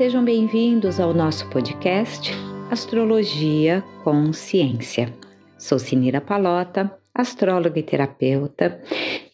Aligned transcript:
Sejam 0.00 0.24
bem-vindos 0.24 0.98
ao 0.98 1.12
nosso 1.12 1.46
podcast 1.50 2.32
Astrologia 2.70 3.84
com 4.02 4.32
Ciência. 4.32 5.14
Sou 5.58 5.78
Sinira 5.78 6.22
Palota, 6.22 6.90
astróloga 7.14 7.78
e 7.78 7.82
terapeuta, 7.82 8.80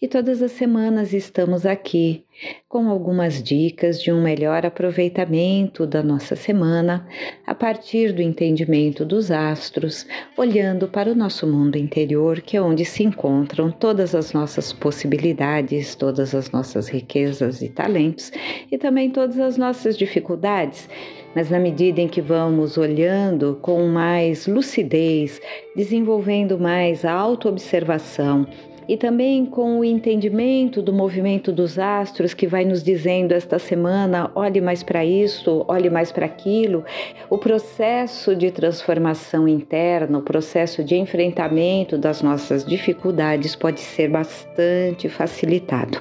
e 0.01 0.07
todas 0.07 0.43
as 0.43 0.53
semanas 0.53 1.15
estamos 1.15 1.65
aqui 1.65 2.25
com 2.69 2.91
algumas 2.91 3.43
dicas 3.43 4.03
de 4.03 4.13
um 4.13 4.23
melhor 4.23 4.67
aproveitamento 4.67 5.87
da 5.87 6.03
nossa 6.03 6.37
semana 6.37 7.07
a 7.47 7.55
partir 7.55 8.13
do 8.13 8.21
entendimento 8.21 9.07
dos 9.07 9.31
astros, 9.31 10.07
olhando 10.37 10.87
para 10.87 11.11
o 11.11 11.15
nosso 11.15 11.47
mundo 11.47 11.77
interior, 11.77 12.43
que 12.43 12.59
é 12.59 12.61
onde 12.61 12.85
se 12.85 13.03
encontram 13.03 13.71
todas 13.71 14.15
as 14.15 14.35
nossas 14.35 14.71
possibilidades, 14.71 15.95
todas 15.95 16.35
as 16.35 16.51
nossas 16.51 16.89
riquezas 16.89 17.63
e 17.63 17.69
talentos 17.71 18.31
e 18.71 18.77
também 18.77 19.09
todas 19.11 19.39
as 19.39 19.57
nossas 19.57 19.97
dificuldades. 19.97 20.89
Mas 21.35 21.49
na 21.49 21.59
medida 21.59 22.01
em 22.01 22.09
que 22.09 22.21
vamos 22.21 22.77
olhando 22.77 23.59
com 23.63 23.87
mais 23.87 24.47
lucidez, 24.47 25.41
desenvolvendo 25.75 26.59
mais 26.59 27.05
a 27.05 27.13
autoobservação, 27.13 28.47
e 28.89 28.97
também 28.97 29.45
com 29.45 29.81
o 29.81 29.85
entendimento 29.85 30.81
do 30.81 30.93
movimento 30.93 31.51
dos 31.51 31.79
astros 31.79 32.33
que 32.33 32.47
vai 32.47 32.65
nos 32.65 32.83
dizendo 32.83 33.33
esta 33.33 33.59
semana: 33.59 34.31
olhe 34.35 34.61
mais 34.61 34.83
para 34.83 35.05
isso, 35.05 35.65
olhe 35.67 35.91
mais 35.91 36.13
para 36.13 36.27
aquilo. 36.27 36.85
O 37.29 37.39
processo 37.39 38.37
de 38.37 38.51
transformação 38.51 39.49
interna, 39.49 40.19
o 40.19 40.23
processo 40.23 40.85
de 40.85 40.97
enfrentamento 40.97 41.99
das 41.99 42.23
nossas 42.23 42.65
dificuldades 42.65 43.57
pode 43.57 43.81
ser 43.81 44.09
bastante 44.09 45.09
facilitado. 45.09 46.01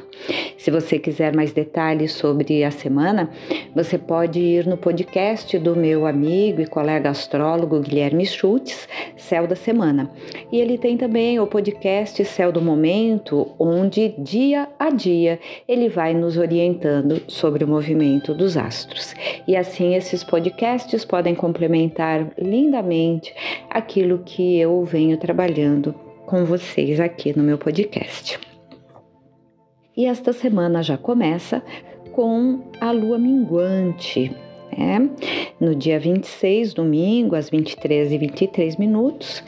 Se 0.57 0.71
você 0.71 0.97
quiser 0.97 1.35
mais 1.35 1.51
detalhes 1.51 2.13
sobre 2.13 2.63
a 2.63 2.71
semana, 2.71 3.29
você 3.75 3.97
pode 3.97 4.39
ir 4.39 4.65
no 4.65 4.77
podcast 4.77 5.57
do 5.59 5.75
meu 5.75 6.05
amigo 6.05 6.61
e 6.61 6.65
colega 6.65 7.09
astrólogo 7.09 7.79
Guilherme 7.81 8.25
Schultz, 8.25 8.87
Céu 9.17 9.45
da 9.45 9.55
Semana. 9.55 10.09
E 10.51 10.59
ele 10.59 10.77
tem 10.77 10.97
também 10.97 11.39
o 11.39 11.45
podcast 11.45 12.23
Céu 12.25 12.51
do 12.51 12.61
Momento 12.61 12.74
momento 12.75 13.55
onde, 13.57 14.13
dia 14.19 14.67
a 14.77 14.89
dia, 14.89 15.39
ele 15.67 15.87
vai 15.87 16.13
nos 16.13 16.37
orientando 16.37 17.21
sobre 17.27 17.63
o 17.63 17.67
movimento 17.67 18.33
dos 18.33 18.57
astros. 18.57 19.15
E 19.47 19.55
assim, 19.55 19.95
esses 19.95 20.23
podcasts 20.23 21.05
podem 21.05 21.33
complementar 21.33 22.33
lindamente 22.37 23.33
aquilo 23.69 24.19
que 24.25 24.59
eu 24.59 24.83
venho 24.83 25.17
trabalhando 25.17 25.95
com 26.25 26.43
vocês 26.43 26.99
aqui 26.99 27.35
no 27.35 27.43
meu 27.43 27.57
podcast. 27.57 28.37
E 29.95 30.05
esta 30.05 30.33
semana 30.33 30.83
já 30.83 30.97
começa 30.97 31.63
com 32.11 32.61
a 32.81 32.91
lua 32.91 33.17
minguante. 33.17 34.35
Né? 34.77 35.09
No 35.59 35.73
dia 35.73 35.97
26, 35.97 36.73
domingo, 36.73 37.35
às 37.35 37.49
23 37.49 38.11
e 38.11 38.17
23 38.17 38.75
minutos, 38.75 39.41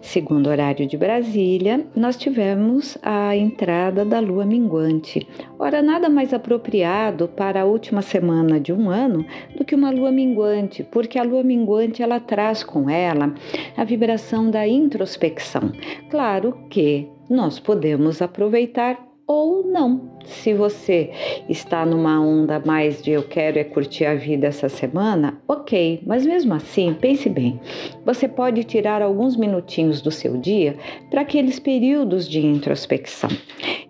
Segundo 0.00 0.46
o 0.46 0.50
horário 0.50 0.86
de 0.86 0.96
Brasília, 0.96 1.86
nós 1.94 2.16
tivemos 2.16 2.96
a 3.02 3.36
entrada 3.36 4.04
da 4.04 4.18
lua 4.18 4.46
minguante. 4.46 5.26
Ora, 5.58 5.82
nada 5.82 6.08
mais 6.08 6.32
apropriado 6.32 7.28
para 7.28 7.62
a 7.62 7.64
última 7.64 8.00
semana 8.00 8.58
de 8.58 8.72
um 8.72 8.88
ano 8.88 9.24
do 9.56 9.64
que 9.64 9.74
uma 9.74 9.90
lua 9.90 10.10
minguante, 10.10 10.82
porque 10.82 11.18
a 11.18 11.22
lua 11.22 11.42
minguante 11.42 12.02
ela 12.02 12.18
traz 12.18 12.62
com 12.62 12.88
ela 12.88 13.34
a 13.76 13.84
vibração 13.84 14.50
da 14.50 14.66
introspecção. 14.66 15.70
Claro 16.08 16.66
que 16.70 17.08
nós 17.28 17.60
podemos 17.60 18.22
aproveitar 18.22 19.09
ou 19.30 19.62
não. 19.62 20.10
Se 20.24 20.52
você 20.52 21.10
está 21.48 21.86
numa 21.86 22.20
onda 22.20 22.58
mais 22.58 23.00
de 23.00 23.12
eu 23.12 23.22
quero 23.22 23.60
é 23.60 23.64
curtir 23.64 24.04
a 24.04 24.14
vida 24.16 24.48
essa 24.48 24.68
semana, 24.68 25.40
ok, 25.46 26.02
mas 26.04 26.26
mesmo 26.26 26.52
assim, 26.52 26.96
pense 27.00 27.28
bem. 27.28 27.60
Você 28.04 28.26
pode 28.26 28.64
tirar 28.64 29.02
alguns 29.02 29.36
minutinhos 29.36 30.02
do 30.02 30.10
seu 30.10 30.36
dia 30.36 30.76
para 31.10 31.20
aqueles 31.20 31.60
períodos 31.60 32.28
de 32.28 32.44
introspecção. 32.44 33.30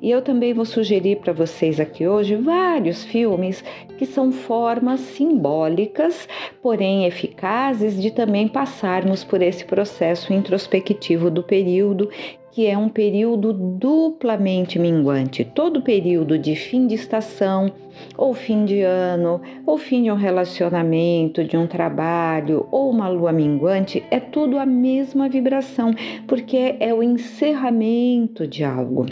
E 0.03 0.11
eu 0.11 0.23
também 0.23 0.53
vou 0.53 0.65
sugerir 0.65 1.17
para 1.17 1.33
vocês 1.33 1.81
aqui 1.81 2.07
hoje 2.07 2.35
vários 2.37 3.05
filmes 3.05 3.65
que 3.99 4.07
são 4.07 4.33
formas 4.33 5.01
simbólicas, 5.01 6.27
porém 6.63 7.05
eficazes, 7.05 8.01
de 8.01 8.11
também 8.11 8.49
passarmos 8.49 9.25
por 9.25 9.43
esse 9.43 9.65
processo 9.65 10.33
introspectivo 10.33 11.31
do 11.31 11.43
período 11.43 12.09
que 12.53 12.67
é 12.67 12.77
um 12.77 12.89
período 12.89 13.53
duplamente 13.53 14.79
minguante. 14.79 15.45
Todo 15.45 15.83
período 15.83 16.39
de 16.39 16.57
fim 16.57 16.87
de 16.87 16.95
estação, 16.95 17.73
ou 18.17 18.35
fim 18.35 18.65
de 18.65 18.83
ano, 18.83 19.41
ou 19.67 19.79
fim 19.79 20.03
de 20.03 20.11
um 20.11 20.17
relacionamento, 20.17 21.45
de 21.45 21.57
um 21.57 21.67
trabalho, 21.67 22.67
ou 22.71 22.91
uma 22.91 23.09
lua 23.09 23.33
minguante, 23.33 24.03
é 24.11 24.19
tudo 24.19 24.59
a 24.59 24.67
mesma 24.67 25.29
vibração, 25.29 25.93
porque 26.27 26.77
é 26.81 26.93
o 26.93 27.03
encerramento 27.03 28.47
de 28.47 28.65
algo. 28.65 29.07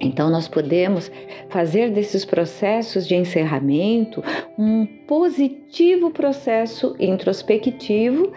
Então, 0.00 0.28
nós 0.28 0.48
podemos 0.48 1.12
fazer 1.48 1.90
desses 1.90 2.24
processos 2.24 3.06
de 3.06 3.14
encerramento 3.14 4.22
um 4.58 4.84
positivo 5.12 6.10
processo 6.10 6.96
introspectivo 6.98 8.32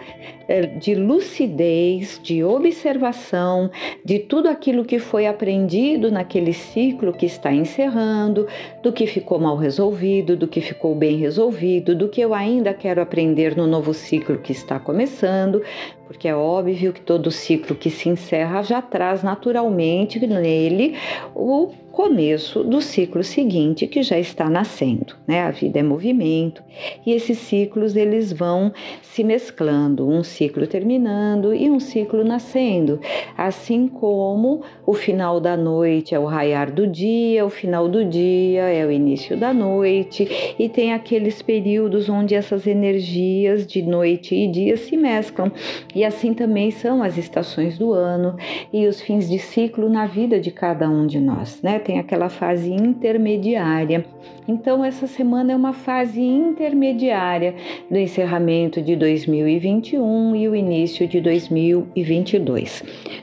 eh, 0.46 0.66
de 0.66 0.94
lucidez, 0.94 2.20
de 2.22 2.44
observação 2.44 3.70
de 4.04 4.18
tudo 4.18 4.50
aquilo 4.50 4.84
que 4.84 4.98
foi 4.98 5.26
aprendido 5.26 6.12
naquele 6.12 6.52
ciclo 6.52 7.14
que 7.14 7.24
está 7.24 7.50
encerrando, 7.50 8.46
do 8.82 8.92
que 8.92 9.06
ficou 9.06 9.38
mal 9.38 9.56
resolvido, 9.56 10.36
do 10.36 10.46
que 10.46 10.60
ficou 10.60 10.94
bem 10.94 11.16
resolvido, 11.16 11.94
do 11.94 12.10
que 12.10 12.20
eu 12.20 12.34
ainda 12.34 12.74
quero 12.74 13.00
aprender 13.00 13.56
no 13.56 13.66
novo 13.66 13.94
ciclo 13.94 14.36
que 14.36 14.52
está 14.52 14.78
começando, 14.78 15.62
porque 16.06 16.28
é 16.28 16.36
óbvio 16.36 16.92
que 16.92 17.00
todo 17.00 17.30
ciclo 17.30 17.74
que 17.74 17.88
se 17.88 18.10
encerra 18.10 18.62
já 18.62 18.82
traz 18.82 19.22
naturalmente 19.22 20.24
nele 20.26 20.94
o 21.34 21.72
começo 21.96 22.62
do 22.62 22.82
ciclo 22.82 23.24
seguinte 23.24 23.86
que 23.86 24.02
já 24.02 24.18
está 24.18 24.50
nascendo, 24.50 25.14
né? 25.26 25.40
A 25.40 25.50
vida 25.50 25.78
é 25.78 25.82
movimento 25.82 26.62
e 27.06 27.12
esses 27.12 27.38
ciclos 27.38 27.96
eles 27.96 28.30
vão 28.30 28.70
se 29.00 29.24
mesclando, 29.24 30.06
um 30.06 30.22
ciclo 30.22 30.66
terminando 30.66 31.54
e 31.54 31.70
um 31.70 31.80
ciclo 31.80 32.22
nascendo, 32.22 33.00
assim 33.34 33.88
como 33.88 34.60
o 34.84 34.92
final 34.92 35.40
da 35.40 35.56
noite 35.56 36.14
é 36.14 36.18
o 36.18 36.26
raiar 36.26 36.70
do 36.70 36.86
dia, 36.86 37.46
o 37.46 37.48
final 37.48 37.88
do 37.88 38.04
dia 38.04 38.64
é 38.64 38.84
o 38.84 38.92
início 38.92 39.34
da 39.34 39.54
noite 39.54 40.54
e 40.58 40.68
tem 40.68 40.92
aqueles 40.92 41.40
períodos 41.40 42.10
onde 42.10 42.34
essas 42.34 42.66
energias 42.66 43.66
de 43.66 43.80
noite 43.80 44.34
e 44.34 44.46
dia 44.46 44.76
se 44.76 44.98
mesclam 44.98 45.50
e 45.94 46.04
assim 46.04 46.34
também 46.34 46.70
são 46.70 47.02
as 47.02 47.16
estações 47.16 47.78
do 47.78 47.94
ano 47.94 48.36
e 48.70 48.86
os 48.86 49.00
fins 49.00 49.30
de 49.30 49.38
ciclo 49.38 49.88
na 49.88 50.04
vida 50.04 50.38
de 50.38 50.50
cada 50.50 50.90
um 50.90 51.06
de 51.06 51.18
nós, 51.18 51.62
né? 51.62 51.85
Tem 51.86 52.00
aquela 52.00 52.28
fase 52.28 52.72
intermediária. 52.72 54.04
Então, 54.48 54.84
essa 54.84 55.06
semana 55.06 55.52
é 55.52 55.56
uma 55.56 55.72
fase 55.72 56.20
intermediária 56.20 57.54
do 57.88 57.96
encerramento 57.96 58.82
de 58.82 58.96
2021 58.96 60.34
e 60.34 60.48
o 60.48 60.56
início 60.56 61.06
de 61.06 61.20
2022. 61.20 62.82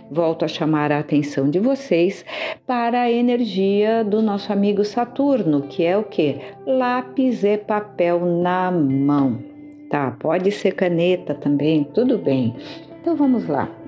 Volto 0.09 0.45
a 0.45 0.47
chamar 0.47 0.93
a 0.93 0.99
atenção 0.99 1.49
de 1.49 1.59
vocês 1.59 2.23
para 2.65 3.01
a 3.01 3.11
energia 3.11 4.01
do 4.01 4.21
nosso 4.21 4.53
amigo 4.53 4.85
Saturno, 4.85 5.63
que 5.63 5.83
é 5.83 5.97
o 5.97 6.03
que? 6.03 6.37
Lápis 6.65 7.43
e 7.43 7.57
papel 7.57 8.25
na 8.25 8.71
mão. 8.71 9.39
Tá, 9.89 10.11
pode 10.11 10.51
ser 10.51 10.71
caneta 10.71 11.33
também, 11.33 11.83
tudo 11.83 12.17
bem. 12.17 12.55
Então 13.01 13.15
vamos 13.15 13.45
lá. 13.45 13.82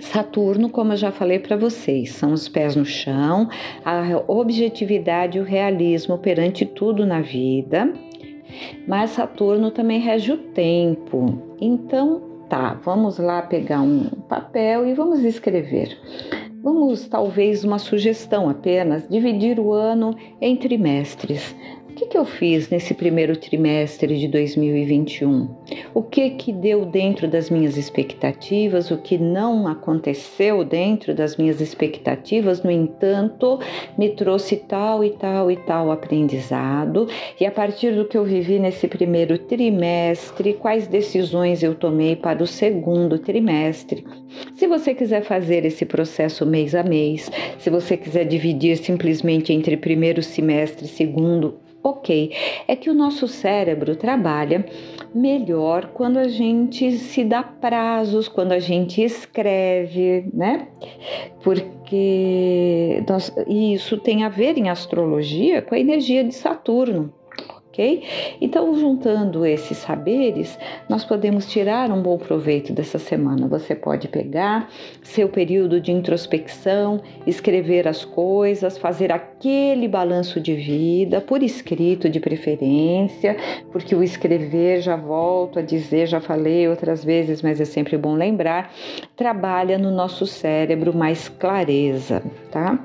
Saturno, 0.00 0.70
como 0.70 0.92
eu 0.92 0.96
já 0.96 1.10
falei 1.10 1.38
para 1.38 1.56
vocês, 1.56 2.12
são 2.12 2.32
os 2.32 2.48
pés 2.48 2.76
no 2.76 2.84
chão, 2.84 3.48
a 3.84 4.22
objetividade 4.26 5.38
e 5.38 5.40
o 5.40 5.44
realismo 5.44 6.18
perante 6.18 6.64
tudo 6.64 7.04
na 7.04 7.20
vida. 7.20 7.92
Mas 8.86 9.10
Saturno 9.10 9.70
também 9.70 10.00
rege 10.00 10.32
o 10.32 10.38
tempo. 10.38 11.42
Então, 11.60 12.22
tá, 12.48 12.74
vamos 12.82 13.18
lá 13.18 13.42
pegar 13.42 13.80
um 13.80 14.04
papel 14.28 14.86
e 14.86 14.94
vamos 14.94 15.22
escrever. 15.22 15.98
Vamos, 16.62 17.06
talvez, 17.06 17.62
uma 17.62 17.78
sugestão 17.78 18.48
apenas, 18.48 19.08
dividir 19.08 19.60
o 19.60 19.72
ano 19.72 20.16
em 20.40 20.56
trimestres 20.56 21.54
que, 21.98 22.06
que 22.06 22.16
eu 22.16 22.24
fiz 22.24 22.70
nesse 22.70 22.94
primeiro 22.94 23.36
trimestre 23.36 24.16
de 24.16 24.28
2021? 24.28 25.48
O 25.92 26.00
que 26.00 26.30
que 26.30 26.52
deu 26.52 26.84
dentro 26.84 27.26
das 27.26 27.50
minhas 27.50 27.76
expectativas? 27.76 28.92
O 28.92 28.98
que 28.98 29.18
não 29.18 29.66
aconteceu 29.66 30.64
dentro 30.64 31.12
das 31.12 31.36
minhas 31.36 31.60
expectativas? 31.60 32.62
No 32.62 32.70
entanto, 32.70 33.58
me 33.98 34.10
trouxe 34.10 34.56
tal 34.56 35.02
e 35.02 35.10
tal 35.10 35.50
e 35.50 35.56
tal 35.56 35.90
aprendizado. 35.90 37.08
E 37.40 37.44
a 37.44 37.50
partir 37.50 37.90
do 37.90 38.04
que 38.04 38.16
eu 38.16 38.24
vivi 38.24 38.60
nesse 38.60 38.86
primeiro 38.86 39.36
trimestre, 39.36 40.54
quais 40.54 40.86
decisões 40.86 41.64
eu 41.64 41.74
tomei 41.74 42.14
para 42.14 42.44
o 42.44 42.46
segundo 42.46 43.18
trimestre? 43.18 44.06
Se 44.54 44.68
você 44.68 44.94
quiser 44.94 45.22
fazer 45.22 45.64
esse 45.64 45.84
processo 45.84 46.46
mês 46.46 46.76
a 46.76 46.84
mês, 46.84 47.28
se 47.58 47.68
você 47.68 47.96
quiser 47.96 48.24
dividir 48.24 48.76
simplesmente 48.76 49.52
entre 49.52 49.76
primeiro 49.76 50.22
semestre 50.22 50.86
segundo 50.86 51.58
Ok, 51.82 52.32
é 52.66 52.74
que 52.74 52.90
o 52.90 52.94
nosso 52.94 53.28
cérebro 53.28 53.94
trabalha 53.94 54.66
melhor 55.14 55.92
quando 55.94 56.18
a 56.18 56.26
gente 56.26 56.92
se 56.92 57.24
dá 57.24 57.42
prazos, 57.42 58.28
quando 58.28 58.52
a 58.52 58.58
gente 58.58 59.00
escreve, 59.00 60.28
né? 60.34 60.68
Porque 61.42 63.02
nós, 63.08 63.32
isso 63.46 63.96
tem 63.96 64.24
a 64.24 64.28
ver 64.28 64.58
em 64.58 64.68
astrologia 64.68 65.62
com 65.62 65.74
a 65.74 65.78
energia 65.78 66.24
de 66.24 66.34
Saturno 66.34 67.12
Então, 68.40 68.74
juntando 68.74 69.46
esses 69.46 69.78
saberes, 69.78 70.58
nós 70.88 71.04
podemos 71.04 71.46
tirar 71.46 71.90
um 71.90 72.02
bom 72.02 72.18
proveito 72.18 72.72
dessa 72.72 72.98
semana. 72.98 73.46
Você 73.46 73.74
pode 73.74 74.08
pegar 74.08 74.68
seu 75.02 75.28
período 75.28 75.80
de 75.80 75.92
introspecção, 75.92 77.00
escrever 77.24 77.86
as 77.86 78.04
coisas, 78.04 78.76
fazer 78.76 79.12
aquele 79.12 79.86
balanço 79.86 80.40
de 80.40 80.54
vida, 80.54 81.20
por 81.20 81.42
escrito 81.42 82.08
de 82.08 82.18
preferência, 82.18 83.36
porque 83.70 83.94
o 83.94 84.02
escrever, 84.02 84.80
já 84.80 84.96
volto 84.96 85.60
a 85.60 85.62
dizer, 85.62 86.06
já 86.06 86.20
falei 86.20 86.68
outras 86.68 87.04
vezes, 87.04 87.42
mas 87.42 87.60
é 87.60 87.64
sempre 87.64 87.96
bom 87.96 88.14
lembrar, 88.14 88.72
trabalha 89.14 89.78
no 89.78 89.90
nosso 89.90 90.26
cérebro 90.26 90.96
mais 90.96 91.28
clareza, 91.28 92.22
tá? 92.50 92.78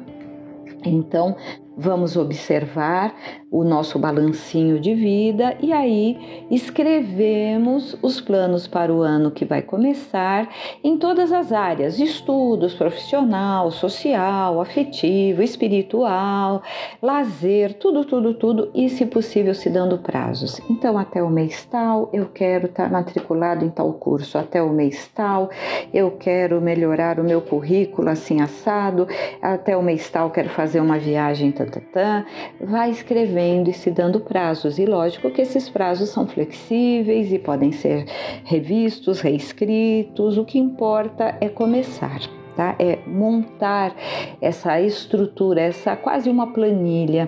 Então, 0.86 1.36
vamos 1.78 2.16
observar 2.18 3.16
o 3.54 3.64
nosso 3.64 4.00
balancinho 4.00 4.80
de 4.80 4.96
vida 4.96 5.56
e 5.62 5.72
aí 5.72 6.48
escrevemos 6.50 7.96
os 8.02 8.20
planos 8.20 8.66
para 8.66 8.92
o 8.92 9.04
ano 9.04 9.30
que 9.30 9.46
vai 9.46 9.62
começar 9.62 10.50
em 10.84 10.98
todas 10.98 11.32
as 11.32 11.52
áreas: 11.52 12.00
estudos, 12.00 12.74
profissional, 12.74 13.70
social, 13.70 14.60
afetivo, 14.60 15.44
espiritual, 15.44 16.64
lazer, 17.00 17.76
tudo, 17.76 18.04
tudo, 18.04 18.34
tudo 18.34 18.72
e, 18.74 18.90
se 18.90 19.06
possível, 19.06 19.54
se 19.54 19.70
dando 19.70 20.00
prazos. 20.00 20.60
Então, 20.68 20.98
até 20.98 21.22
o 21.22 21.30
mês 21.30 21.64
tal, 21.66 22.10
eu 22.12 22.26
quero 22.26 22.66
estar 22.66 22.90
matriculado 22.90 23.64
em 23.64 23.70
tal 23.70 23.94
curso, 23.94 24.36
até 24.40 24.64
o 24.64 24.70
mês 24.70 25.08
tal, 25.14 25.52
eu 25.94 26.10
quero 26.10 26.60
melhorar 26.60 27.20
o 27.20 27.24
meu 27.24 27.40
currículo 27.40 28.10
assim 28.10 28.42
assado, 28.42 29.08
até 29.40 29.78
o 29.78 29.84
mês 29.84 30.10
tal, 30.10 30.32
quero 30.32 30.50
fazer 30.50 30.80
uma 30.80 30.98
viagem, 30.98 31.52
tatatã. 31.52 32.26
Vai 32.60 32.90
escrevendo 32.90 33.43
vendo 33.44 33.70
e 33.70 33.74
se 33.74 33.92
dando 33.92 34.22
prazos. 34.22 34.80
E 34.80 34.86
lógico 34.86 35.30
que 35.30 35.42
esses 35.42 35.70
prazos 35.70 36.10
são 36.10 36.26
flexíveis 36.26 37.32
e 37.32 37.38
podem 37.38 37.72
ser 37.72 38.06
revistos, 38.46 39.20
reescritos. 39.20 40.38
O 40.38 40.46
que 40.46 40.58
importa 40.58 41.38
é 41.42 41.50
começar. 41.50 42.22
Tá? 42.56 42.76
É 42.78 43.00
montar 43.08 43.96
essa 44.40 44.80
estrutura, 44.80 45.62
essa 45.62 45.96
quase 45.96 46.30
uma 46.30 46.54
planilha 46.54 47.28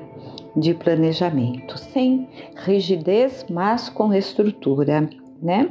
de 0.55 0.73
planejamento, 0.75 1.79
sem 1.79 2.29
rigidez, 2.55 3.43
mas 3.49 3.89
com 3.89 4.13
estrutura, 4.13 5.09
né? 5.41 5.69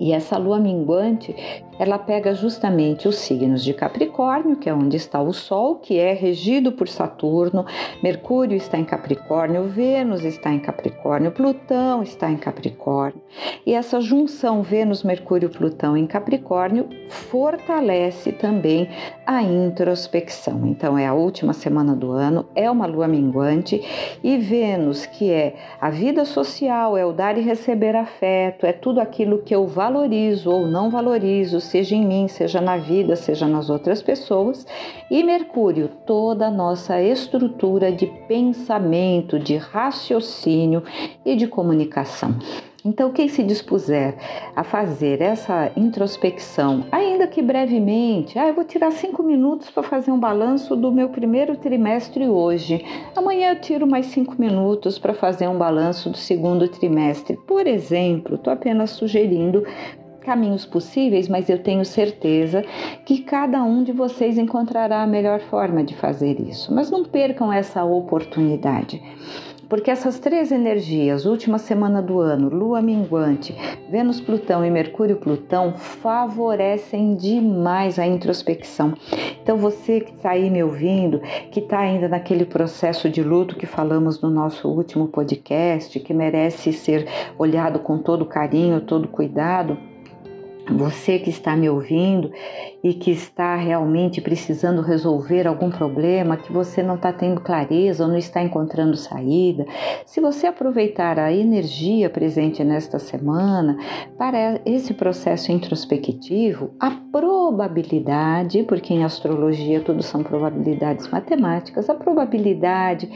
E 0.00 0.12
essa 0.12 0.38
lua 0.38 0.58
minguante, 0.58 1.36
ela 1.80 1.98
pega 1.98 2.34
justamente 2.34 3.08
os 3.08 3.16
signos 3.16 3.64
de 3.64 3.72
Capricórnio, 3.72 4.54
que 4.54 4.68
é 4.68 4.74
onde 4.74 4.98
está 4.98 5.18
o 5.18 5.32
Sol, 5.32 5.76
que 5.76 5.98
é 5.98 6.12
regido 6.12 6.72
por 6.72 6.86
Saturno, 6.86 7.64
Mercúrio 8.02 8.54
está 8.54 8.76
em 8.76 8.84
Capricórnio, 8.84 9.64
Vênus 9.64 10.22
está 10.22 10.52
em 10.52 10.58
Capricórnio, 10.58 11.32
Plutão 11.32 12.02
está 12.02 12.30
em 12.30 12.36
Capricórnio. 12.36 13.22
E 13.64 13.72
essa 13.72 13.98
junção 13.98 14.62
Vênus, 14.62 15.02
Mercúrio, 15.02 15.48
Plutão 15.48 15.96
em 15.96 16.06
Capricórnio 16.06 16.86
fortalece 17.08 18.30
também 18.30 18.90
a 19.26 19.42
introspecção. 19.42 20.66
Então, 20.66 20.98
é 20.98 21.06
a 21.06 21.14
última 21.14 21.54
semana 21.54 21.96
do 21.96 22.12
ano, 22.12 22.44
é 22.54 22.70
uma 22.70 22.84
lua 22.84 23.08
minguante, 23.08 23.82
e 24.22 24.36
Vênus, 24.36 25.06
que 25.06 25.30
é 25.30 25.54
a 25.80 25.88
vida 25.88 26.26
social, 26.26 26.94
é 26.94 27.06
o 27.06 27.12
dar 27.12 27.38
e 27.38 27.40
receber 27.40 27.96
afeto, 27.96 28.66
é 28.66 28.72
tudo 28.72 29.00
aquilo 29.00 29.38
que 29.38 29.54
eu 29.54 29.66
valorizo 29.66 30.50
ou 30.50 30.66
não 30.66 30.90
valorizo, 30.90 31.69
seja 31.70 31.94
em 31.94 32.04
mim, 32.04 32.26
seja 32.26 32.60
na 32.60 32.76
vida, 32.76 33.14
seja 33.14 33.46
nas 33.46 33.70
outras 33.70 34.02
pessoas, 34.02 34.66
e 35.10 35.22
Mercúrio, 35.22 35.88
toda 36.04 36.48
a 36.48 36.50
nossa 36.50 37.00
estrutura 37.00 37.92
de 37.92 38.06
pensamento, 38.26 39.38
de 39.38 39.56
raciocínio 39.56 40.82
e 41.24 41.36
de 41.36 41.46
comunicação. 41.46 42.34
Então, 42.82 43.12
quem 43.12 43.28
se 43.28 43.42
dispuser 43.42 44.16
a 44.56 44.64
fazer 44.64 45.20
essa 45.20 45.70
introspecção, 45.76 46.86
ainda 46.90 47.26
que 47.26 47.42
brevemente, 47.42 48.38
ah, 48.38 48.48
eu 48.48 48.54
vou 48.54 48.64
tirar 48.64 48.90
cinco 48.90 49.22
minutos 49.22 49.70
para 49.70 49.82
fazer 49.82 50.10
um 50.10 50.18
balanço 50.18 50.74
do 50.74 50.90
meu 50.90 51.10
primeiro 51.10 51.56
trimestre 51.56 52.26
hoje. 52.26 52.82
Amanhã 53.14 53.50
eu 53.50 53.60
tiro 53.60 53.86
mais 53.86 54.06
cinco 54.06 54.34
minutos 54.38 54.98
para 54.98 55.12
fazer 55.12 55.46
um 55.46 55.58
balanço 55.58 56.08
do 56.08 56.16
segundo 56.16 56.66
trimestre. 56.68 57.36
Por 57.46 57.66
exemplo, 57.66 58.36
estou 58.36 58.50
apenas 58.50 58.90
sugerindo 58.90 59.62
caminhos 60.20 60.64
possíveis, 60.64 61.28
mas 61.28 61.48
eu 61.48 61.58
tenho 61.62 61.84
certeza 61.84 62.62
que 63.04 63.22
cada 63.22 63.62
um 63.62 63.82
de 63.82 63.92
vocês 63.92 64.38
encontrará 64.38 65.02
a 65.02 65.06
melhor 65.06 65.40
forma 65.40 65.82
de 65.82 65.96
fazer 65.96 66.40
isso. 66.40 66.72
Mas 66.72 66.90
não 66.90 67.04
percam 67.04 67.52
essa 67.52 67.84
oportunidade 67.84 69.00
porque 69.70 69.88
essas 69.88 70.18
três 70.18 70.50
energias, 70.50 71.24
última 71.24 71.56
semana 71.56 72.02
do 72.02 72.18
ano, 72.18 72.48
Lua 72.48 72.82
minguante, 72.82 73.56
Vênus, 73.88 74.20
Plutão 74.20 74.64
e 74.64 74.70
Mercúrio, 74.70 75.16
Plutão, 75.16 75.74
favorecem 75.74 77.14
demais 77.14 77.96
a 77.96 78.04
introspecção. 78.04 78.92
Então, 79.40 79.56
você 79.56 80.00
que 80.00 80.10
está 80.10 80.30
aí 80.30 80.50
me 80.50 80.60
ouvindo, 80.60 81.20
que 81.52 81.60
está 81.60 81.78
ainda 81.78 82.08
naquele 82.08 82.44
processo 82.44 83.08
de 83.08 83.22
luto 83.22 83.54
que 83.54 83.64
falamos 83.64 84.20
no 84.20 84.28
nosso 84.28 84.68
último 84.68 85.06
podcast, 85.06 86.00
que 86.00 86.12
merece 86.12 86.72
ser 86.72 87.06
olhado 87.38 87.78
com 87.78 87.96
todo 87.96 88.26
carinho, 88.26 88.80
todo 88.80 89.06
cuidado, 89.06 89.78
você 90.76 91.18
que 91.18 91.30
está 91.30 91.56
me 91.56 91.68
ouvindo 91.68 92.32
e 92.82 92.94
que 92.94 93.10
está 93.10 93.56
realmente 93.56 94.20
precisando 94.20 94.80
resolver 94.80 95.46
algum 95.46 95.70
problema, 95.70 96.36
que 96.36 96.52
você 96.52 96.82
não 96.82 96.94
está 96.94 97.12
tendo 97.12 97.40
clareza 97.40 98.04
ou 98.04 98.10
não 98.10 98.16
está 98.16 98.42
encontrando 98.42 98.96
saída, 98.96 99.66
se 100.06 100.20
você 100.20 100.46
aproveitar 100.46 101.18
a 101.18 101.32
energia 101.32 102.08
presente 102.08 102.64
nesta 102.64 102.98
semana 102.98 103.76
para 104.16 104.60
esse 104.64 104.94
processo 104.94 105.52
introspectivo, 105.52 106.70
a 106.80 106.90
probabilidade, 106.90 108.62
porque 108.62 108.94
em 108.94 109.04
astrologia 109.04 109.80
tudo 109.80 110.02
são 110.02 110.22
probabilidades 110.22 111.08
matemáticas, 111.08 111.90
a 111.90 111.94
probabilidade 111.94 113.10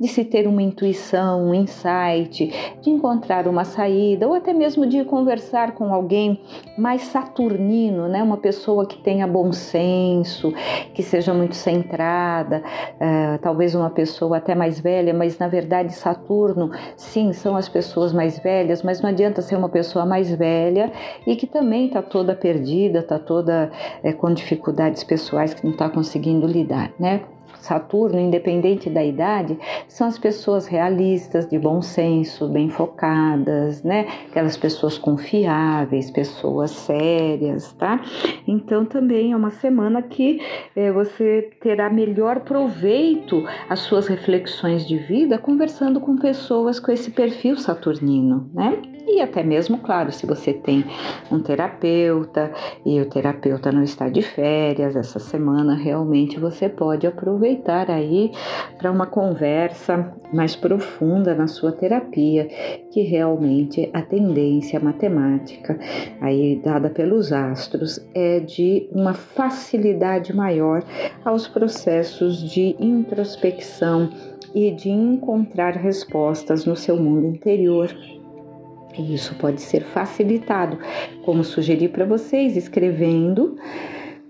de 0.00 0.08
se 0.08 0.24
ter 0.24 0.46
uma 0.46 0.62
intuição, 0.62 1.50
um 1.50 1.54
insight, 1.54 2.52
de 2.80 2.90
encontrar 2.90 3.46
uma 3.46 3.64
saída 3.64 4.26
ou 4.26 4.34
até 4.34 4.52
mesmo 4.52 4.86
de 4.86 5.04
conversar 5.04 5.72
com 5.72 5.92
alguém 5.92 6.40
mais 6.78 6.99
saturnino, 7.00 8.08
né? 8.08 8.22
Uma 8.22 8.36
pessoa 8.36 8.86
que 8.86 8.98
tenha 8.98 9.26
bom 9.26 9.52
senso, 9.52 10.52
que 10.94 11.02
seja 11.02 11.32
muito 11.34 11.54
centrada, 11.54 12.62
uh, 12.96 13.38
talvez 13.40 13.74
uma 13.74 13.90
pessoa 13.90 14.38
até 14.38 14.54
mais 14.54 14.80
velha, 14.80 15.12
mas 15.12 15.38
na 15.38 15.48
verdade 15.48 15.92
Saturno, 15.94 16.70
sim, 16.96 17.32
são 17.32 17.56
as 17.56 17.68
pessoas 17.68 18.12
mais 18.12 18.38
velhas, 18.38 18.82
mas 18.82 19.00
não 19.00 19.10
adianta 19.10 19.42
ser 19.42 19.56
uma 19.56 19.68
pessoa 19.68 20.04
mais 20.04 20.32
velha 20.32 20.92
e 21.26 21.36
que 21.36 21.46
também 21.46 21.86
está 21.86 22.02
toda 22.02 22.34
perdida, 22.34 23.00
está 23.00 23.18
toda 23.18 23.70
é, 24.02 24.12
com 24.12 24.32
dificuldades 24.32 25.04
pessoais 25.04 25.54
que 25.54 25.64
não 25.64 25.72
está 25.72 25.88
conseguindo 25.88 26.46
lidar, 26.46 26.92
né? 26.98 27.22
Saturno, 27.60 28.18
independente 28.18 28.88
da 28.88 29.04
idade, 29.04 29.58
são 29.86 30.06
as 30.06 30.18
pessoas 30.18 30.66
realistas, 30.66 31.48
de 31.48 31.58
bom 31.58 31.82
senso, 31.82 32.48
bem 32.48 32.70
focadas, 32.70 33.82
né? 33.82 34.06
Aquelas 34.30 34.56
pessoas 34.56 34.96
confiáveis, 34.98 36.10
pessoas 36.10 36.70
sérias, 36.70 37.72
tá? 37.72 38.00
Então 38.46 38.84
também 38.84 39.32
é 39.32 39.36
uma 39.36 39.50
semana 39.50 40.02
que 40.02 40.40
é, 40.74 40.90
você 40.90 41.50
terá 41.60 41.90
melhor 41.90 42.40
proveito 42.40 43.44
às 43.68 43.80
suas 43.80 44.06
reflexões 44.06 44.86
de 44.86 44.96
vida 44.96 45.38
conversando 45.38 46.00
com 46.00 46.16
pessoas 46.16 46.80
com 46.80 46.90
esse 46.90 47.10
perfil 47.10 47.56
saturnino, 47.56 48.50
né? 48.54 48.80
E 49.06 49.20
até 49.20 49.42
mesmo, 49.42 49.78
claro, 49.78 50.12
se 50.12 50.24
você 50.24 50.52
tem 50.52 50.84
um 51.32 51.40
terapeuta 51.40 52.52
e 52.86 53.00
o 53.00 53.08
terapeuta 53.08 53.72
não 53.72 53.82
está 53.82 54.08
de 54.08 54.22
férias 54.22 54.94
essa 54.94 55.18
semana, 55.18 55.74
realmente 55.74 56.38
você 56.38 56.68
pode 56.68 57.06
aproveitar 57.06 57.49
aí 57.88 58.32
para 58.78 58.90
uma 58.90 59.06
conversa 59.06 60.12
mais 60.32 60.54
profunda 60.54 61.34
na 61.34 61.46
sua 61.46 61.72
terapia, 61.72 62.46
que 62.90 63.02
realmente 63.02 63.88
a 63.92 64.02
tendência 64.02 64.78
matemática 64.80 65.78
aí 66.20 66.60
dada 66.62 66.90
pelos 66.90 67.32
astros 67.32 68.04
é 68.14 68.40
de 68.40 68.88
uma 68.92 69.14
facilidade 69.14 70.34
maior 70.34 70.82
aos 71.24 71.48
processos 71.48 72.42
de 72.50 72.76
introspecção 72.78 74.10
e 74.54 74.70
de 74.70 74.90
encontrar 74.90 75.74
respostas 75.76 76.64
no 76.64 76.76
seu 76.76 76.96
mundo 76.96 77.26
interior. 77.26 77.94
Isso 78.98 79.34
pode 79.36 79.60
ser 79.60 79.82
facilitado, 79.82 80.78
como 81.24 81.44
sugeri 81.44 81.88
para 81.88 82.04
vocês, 82.04 82.56
escrevendo 82.56 83.56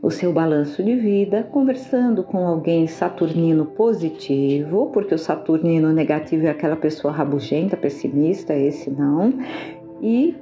o 0.02 0.11
seu 0.11 0.33
balanço 0.33 0.83
de 0.83 0.97
vida, 0.97 1.42
conversando 1.42 2.23
com 2.23 2.47
alguém 2.47 2.87
saturnino 2.87 3.66
positivo, 3.66 4.90
porque 4.92 5.14
o 5.14 5.19
saturnino 5.19 5.92
negativo 5.92 6.47
é 6.47 6.50
aquela 6.50 6.76
pessoa 6.76 7.12
rabugenta, 7.12 7.76
pessimista, 7.76 8.54
esse 8.54 8.90
não, 8.90 9.35
e 10.00 10.35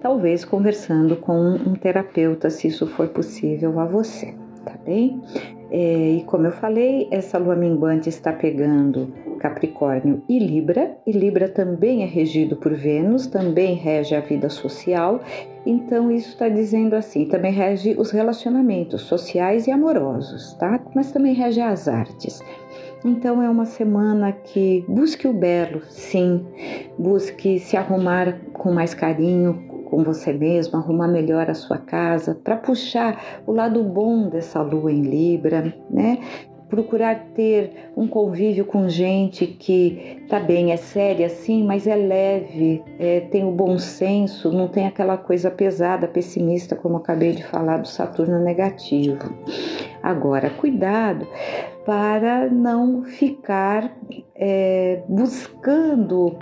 talvez 0.00 0.44
conversando 0.44 1.16
com 1.16 1.54
um 1.54 1.74
terapeuta, 1.74 2.48
se 2.50 2.68
isso 2.68 2.86
for 2.86 3.08
possível 3.08 3.80
a 3.80 3.84
você, 3.84 4.34
tá 4.64 4.76
bem? 4.84 5.20
É, 5.70 6.16
e 6.16 6.24
como 6.24 6.46
eu 6.46 6.52
falei, 6.52 7.06
essa 7.12 7.38
lua 7.38 7.54
minguante 7.54 8.08
está 8.08 8.32
pegando 8.32 9.12
Capricórnio 9.38 10.22
e 10.28 10.38
Libra, 10.38 10.98
e 11.06 11.12
Libra 11.12 11.48
também 11.48 12.02
é 12.02 12.06
regido 12.06 12.56
por 12.56 12.74
Vênus, 12.74 13.28
também 13.28 13.74
rege 13.74 14.14
a 14.14 14.20
vida 14.20 14.48
social, 14.48 15.20
então 15.64 16.10
isso 16.10 16.30
está 16.30 16.48
dizendo 16.48 16.94
assim, 16.94 17.24
também 17.26 17.52
rege 17.52 17.94
os 17.96 18.10
relacionamentos 18.10 19.02
sociais 19.02 19.66
e 19.66 19.70
amorosos, 19.70 20.54
tá? 20.54 20.80
Mas 20.94 21.12
também 21.12 21.34
rege 21.34 21.60
as 21.60 21.86
artes. 21.86 22.42
Então 23.04 23.40
é 23.40 23.48
uma 23.48 23.64
semana 23.64 24.32
que 24.32 24.84
busque 24.86 25.26
o 25.26 25.32
belo, 25.32 25.82
sim, 25.88 26.44
busque 26.98 27.58
se 27.58 27.76
arrumar 27.76 28.38
com 28.52 28.72
mais 28.72 28.92
carinho, 28.92 29.69
com 29.90 30.04
você 30.04 30.32
mesmo, 30.32 30.78
arrumar 30.78 31.08
melhor 31.08 31.50
a 31.50 31.54
sua 31.54 31.76
casa, 31.76 32.34
para 32.34 32.56
puxar 32.56 33.42
o 33.46 33.52
lado 33.52 33.82
bom 33.82 34.28
dessa 34.28 34.62
lua 34.62 34.92
em 34.92 35.02
Libra, 35.02 35.74
né? 35.90 36.18
Procurar 36.68 37.26
ter 37.34 37.90
um 37.96 38.06
convívio 38.06 38.64
com 38.64 38.88
gente 38.88 39.44
que 39.44 40.22
tá 40.28 40.38
bem, 40.38 40.70
é 40.70 40.76
séria 40.76 41.28
sim, 41.28 41.64
mas 41.64 41.84
é 41.84 41.96
leve, 41.96 42.80
é, 42.96 43.20
tem 43.22 43.44
o 43.44 43.50
bom 43.50 43.76
senso, 43.76 44.52
não 44.52 44.68
tem 44.68 44.86
aquela 44.86 45.16
coisa 45.16 45.50
pesada, 45.50 46.06
pessimista, 46.06 46.76
como 46.76 46.98
acabei 46.98 47.32
de 47.32 47.42
falar 47.42 47.78
do 47.78 47.88
Saturno 47.88 48.38
negativo. 48.38 49.34
Agora, 50.00 50.48
cuidado 50.48 51.26
para 51.84 52.48
não 52.48 53.02
ficar 53.02 53.92
é, 54.36 55.02
buscando, 55.08 56.36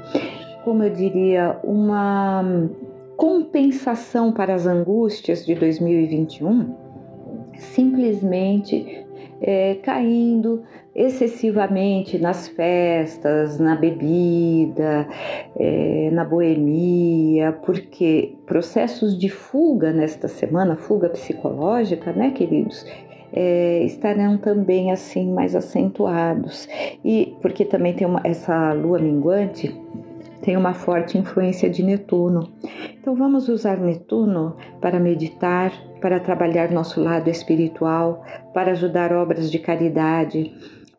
como 0.63 0.83
eu 0.83 0.91
diria, 0.91 1.59
uma 1.65 2.45
compensação 3.19 4.33
para 4.33 4.55
as 4.55 4.65
angústias 4.65 5.45
de 5.45 5.53
2021, 5.57 6.73
simplesmente 7.57 9.05
é, 9.41 9.75
caindo 9.83 10.63
excessivamente 10.95 12.17
nas 12.17 12.47
festas, 12.47 13.59
na 13.59 13.75
bebida, 13.75 15.09
é, 15.59 16.11
na 16.13 16.25
boemia, 16.25 17.53
porque 17.65 18.37
processos 18.47 19.19
de 19.19 19.29
fuga 19.29 19.93
nesta 19.93 20.29
semana, 20.29 20.77
fuga 20.77 21.09
psicológica, 21.09 22.13
né, 22.13 22.31
queridos? 22.31 22.87
É, 23.33 23.83
estarão 23.83 24.39
também 24.39 24.93
assim 24.93 25.31
mais 25.33 25.57
acentuados 25.57 26.69
e 27.05 27.37
porque 27.43 27.65
também 27.65 27.93
tem 27.93 28.07
uma, 28.07 28.23
essa 28.25 28.73
lua 28.73 28.99
minguante 28.99 29.75
tem 30.43 30.57
uma 30.57 30.75
forte 30.75 31.19
influência 31.19 31.69
de 31.69 31.83
Netuno. 31.83 32.53
Então 33.01 33.15
vamos 33.15 33.49
usar 33.49 33.79
Netuno 33.79 34.57
para 34.81 35.01
meditar, 35.01 35.73
para 36.01 36.21
trabalhar 36.21 36.71
nosso 36.71 37.01
lado 37.01 37.29
espiritual, 37.29 38.25
para 38.53 38.73
ajudar 38.73 39.13
obras 39.13 39.51
de 39.51 39.59
caridade, 39.59 40.53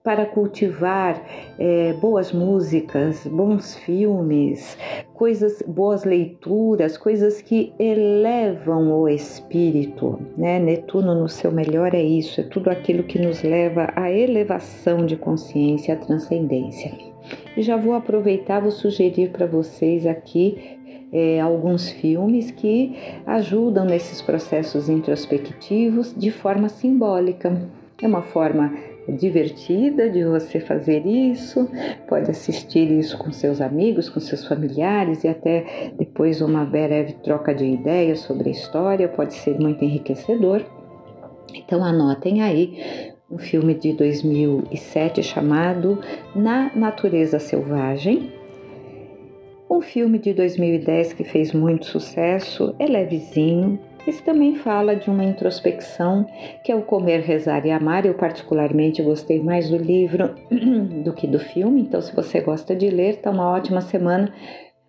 para 0.03 0.25
cultivar 0.25 1.21
é, 1.59 1.93
boas 1.93 2.31
músicas, 2.31 3.27
bons 3.27 3.75
filmes, 3.75 4.77
coisas, 5.13 5.61
boas 5.67 6.03
leituras, 6.03 6.97
coisas 6.97 7.41
que 7.41 7.73
elevam 7.77 8.91
o 8.91 9.07
espírito. 9.07 10.19
Né? 10.37 10.57
Netuno, 10.57 11.13
no 11.13 11.27
seu 11.27 11.51
melhor, 11.51 11.93
é 11.93 12.01
isso, 12.01 12.41
é 12.41 12.43
tudo 12.43 12.69
aquilo 12.69 13.03
que 13.03 13.19
nos 13.19 13.43
leva 13.43 13.91
à 13.95 14.11
elevação 14.11 15.05
de 15.05 15.15
consciência, 15.15 15.93
à 15.93 15.97
transcendência. 15.97 17.08
E 17.55 17.61
já 17.61 17.75
vou 17.77 17.93
aproveitar, 17.93 18.59
vou 18.59 18.71
sugerir 18.71 19.29
para 19.29 19.45
vocês 19.45 20.05
aqui 20.05 20.77
é, 21.11 21.39
alguns 21.39 21.89
filmes 21.89 22.51
que 22.51 22.95
ajudam 23.25 23.85
nesses 23.85 24.21
processos 24.21 24.89
introspectivos 24.89 26.13
de 26.15 26.31
forma 26.31 26.69
simbólica. 26.69 27.69
É 28.01 28.07
uma 28.07 28.21
forma 28.21 28.73
divertida 29.17 30.09
de 30.09 30.23
você 30.23 30.59
fazer 30.59 31.05
isso, 31.05 31.69
pode 32.07 32.29
assistir 32.29 32.89
isso 32.91 33.17
com 33.17 33.31
seus 33.31 33.59
amigos, 33.59 34.09
com 34.09 34.19
seus 34.19 34.45
familiares 34.45 35.23
e 35.23 35.27
até 35.27 35.91
depois 35.97 36.41
uma 36.41 36.63
breve 36.63 37.13
troca 37.23 37.53
de 37.53 37.65
ideias 37.65 38.19
sobre 38.19 38.49
a 38.49 38.51
história, 38.51 39.07
pode 39.07 39.33
ser 39.33 39.59
muito 39.59 39.83
enriquecedor. 39.83 40.63
Então 41.53 41.83
anotem 41.83 42.41
aí 42.43 43.08
um 43.31 43.37
filme 43.37 43.73
de 43.75 43.93
2007 43.93 45.21
chamado 45.21 45.99
Na 46.35 46.71
Natureza 46.75 47.39
Selvagem. 47.39 48.31
Um 49.69 49.81
filme 49.81 50.17
de 50.17 50.33
2010 50.33 51.13
que 51.13 51.23
fez 51.23 51.53
muito 51.53 51.85
sucesso, 51.85 52.75
é 52.79 52.85
levezinho, 52.85 53.79
esse 54.07 54.23
também 54.23 54.55
fala 54.55 54.95
de 54.95 55.09
uma 55.09 55.23
introspecção 55.23 56.25
que 56.63 56.71
é 56.71 56.75
o 56.75 56.81
Comer, 56.81 57.21
Rezar 57.21 57.63
e 57.65 57.69
Amar. 57.69 58.05
Eu 58.07 58.15
particularmente 58.15 59.03
gostei 59.03 59.39
mais 59.39 59.69
do 59.69 59.77
livro 59.77 60.33
do 61.03 61.13
que 61.13 61.27
do 61.27 61.37
filme, 61.37 61.81
então 61.81 62.01
se 62.01 62.15
você 62.15 62.41
gosta 62.41 62.75
de 62.75 62.89
ler, 62.89 63.15
está 63.15 63.29
uma 63.29 63.51
ótima 63.51 63.81
semana 63.81 64.33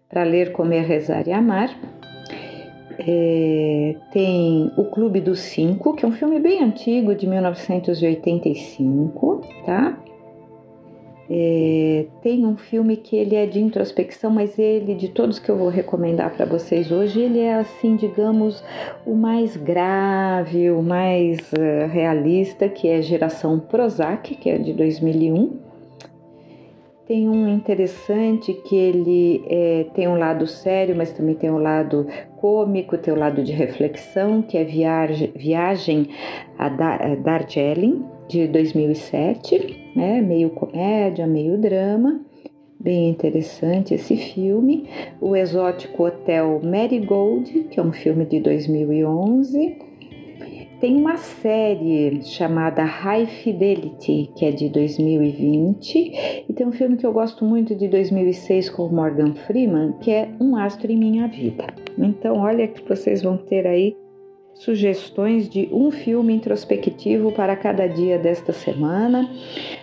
para 0.09 0.23
ler 0.23 0.52
Comer, 0.52 0.87
Rezar 0.87 1.28
e 1.28 1.32
Amar. 1.32 1.68
É, 3.07 3.95
tem 4.12 4.71
O 4.76 4.85
Clube 4.85 5.21
dos 5.21 5.40
Cinco, 5.40 5.95
que 5.95 6.04
é 6.04 6.09
um 6.09 6.12
filme 6.12 6.38
bem 6.38 6.62
antigo, 6.62 7.14
de 7.14 7.26
1985, 7.26 9.40
tá? 9.64 9.99
É, 11.33 12.07
tem 12.23 12.45
um 12.45 12.57
filme 12.57 12.97
que 12.97 13.16
ele 13.16 13.37
é 13.37 13.47
de 13.47 13.61
introspecção, 13.61 14.33
mas 14.33 14.59
ele, 14.59 14.97
de 14.97 15.07
todos 15.09 15.38
que 15.38 15.49
eu 15.49 15.57
vou 15.57 15.69
recomendar 15.69 16.35
para 16.35 16.45
vocês 16.45 16.90
hoje, 16.90 17.21
ele 17.21 17.38
é 17.38 17.54
assim, 17.54 17.95
digamos, 17.95 18.64
o 19.07 19.14
mais 19.14 19.57
grave, 19.57 20.73
o 20.73 20.83
mais 20.83 21.38
uh, 21.52 21.87
realista, 21.88 22.69
que 22.69 22.88
é 22.88 23.00
Geração 23.00 23.61
Prozac, 23.61 24.35
que 24.35 24.50
é 24.50 24.59
de 24.59 24.73
2001 24.73 25.71
tem 27.11 27.28
um 27.28 27.49
interessante 27.49 28.54
que 28.54 28.76
ele 28.76 29.45
é, 29.49 29.87
tem 29.95 30.07
um 30.07 30.16
lado 30.16 30.47
sério, 30.47 30.95
mas 30.95 31.11
também 31.11 31.35
tem 31.35 31.50
um 31.50 31.59
lado 31.59 32.07
cômico, 32.40 32.97
tem 32.97 33.12
um 33.12 33.18
lado 33.18 33.42
de 33.42 33.52
reflexão, 33.52 34.40
que 34.40 34.56
é 34.56 34.64
Viagem, 34.64 35.32
Viagem 35.37 36.09
a 36.59 36.68
Darjeeling, 36.68 38.04
de 38.28 38.47
2007, 38.47 39.92
né? 39.94 40.20
meio 40.20 40.50
comédia, 40.50 41.26
meio 41.26 41.59
drama. 41.59 42.20
Bem 42.78 43.11
interessante 43.11 43.92
esse 43.92 44.16
filme. 44.16 44.88
O 45.20 45.37
Exótico 45.37 46.06
Hotel 46.06 46.61
Marigold, 46.64 47.64
que 47.70 47.78
é 47.78 47.82
um 47.82 47.92
filme 47.92 48.25
de 48.25 48.40
2011 48.40 49.89
tem 50.80 50.96
uma 50.96 51.18
série 51.18 52.22
chamada 52.22 52.82
High 52.82 53.26
Fidelity, 53.26 54.30
que 54.34 54.46
é 54.46 54.50
de 54.50 54.70
2020, 54.70 56.44
e 56.49 56.52
tem 56.54 56.66
um 56.66 56.72
filme 56.72 56.96
que 56.96 57.04
eu 57.04 57.12
gosto 57.12 57.44
muito 57.44 57.75
de 57.75 57.87
2006 57.87 58.70
com 58.70 58.88
Morgan 58.88 59.34
Freeman, 59.34 59.92
que 60.00 60.10
é 60.10 60.30
Um 60.40 60.56
Astro 60.56 60.90
em 60.90 60.96
Minha 60.96 61.28
Vida. 61.28 61.66
Então, 61.99 62.38
olha 62.38 62.66
que 62.66 62.82
vocês 62.88 63.22
vão 63.22 63.37
ter 63.37 63.66
aí 63.66 63.94
sugestões 64.54 65.50
de 65.50 65.68
um 65.70 65.90
filme 65.90 66.34
introspectivo 66.34 67.30
para 67.32 67.56
cada 67.56 67.87
dia 67.87 68.18
desta 68.18 68.52
semana, 68.52 69.30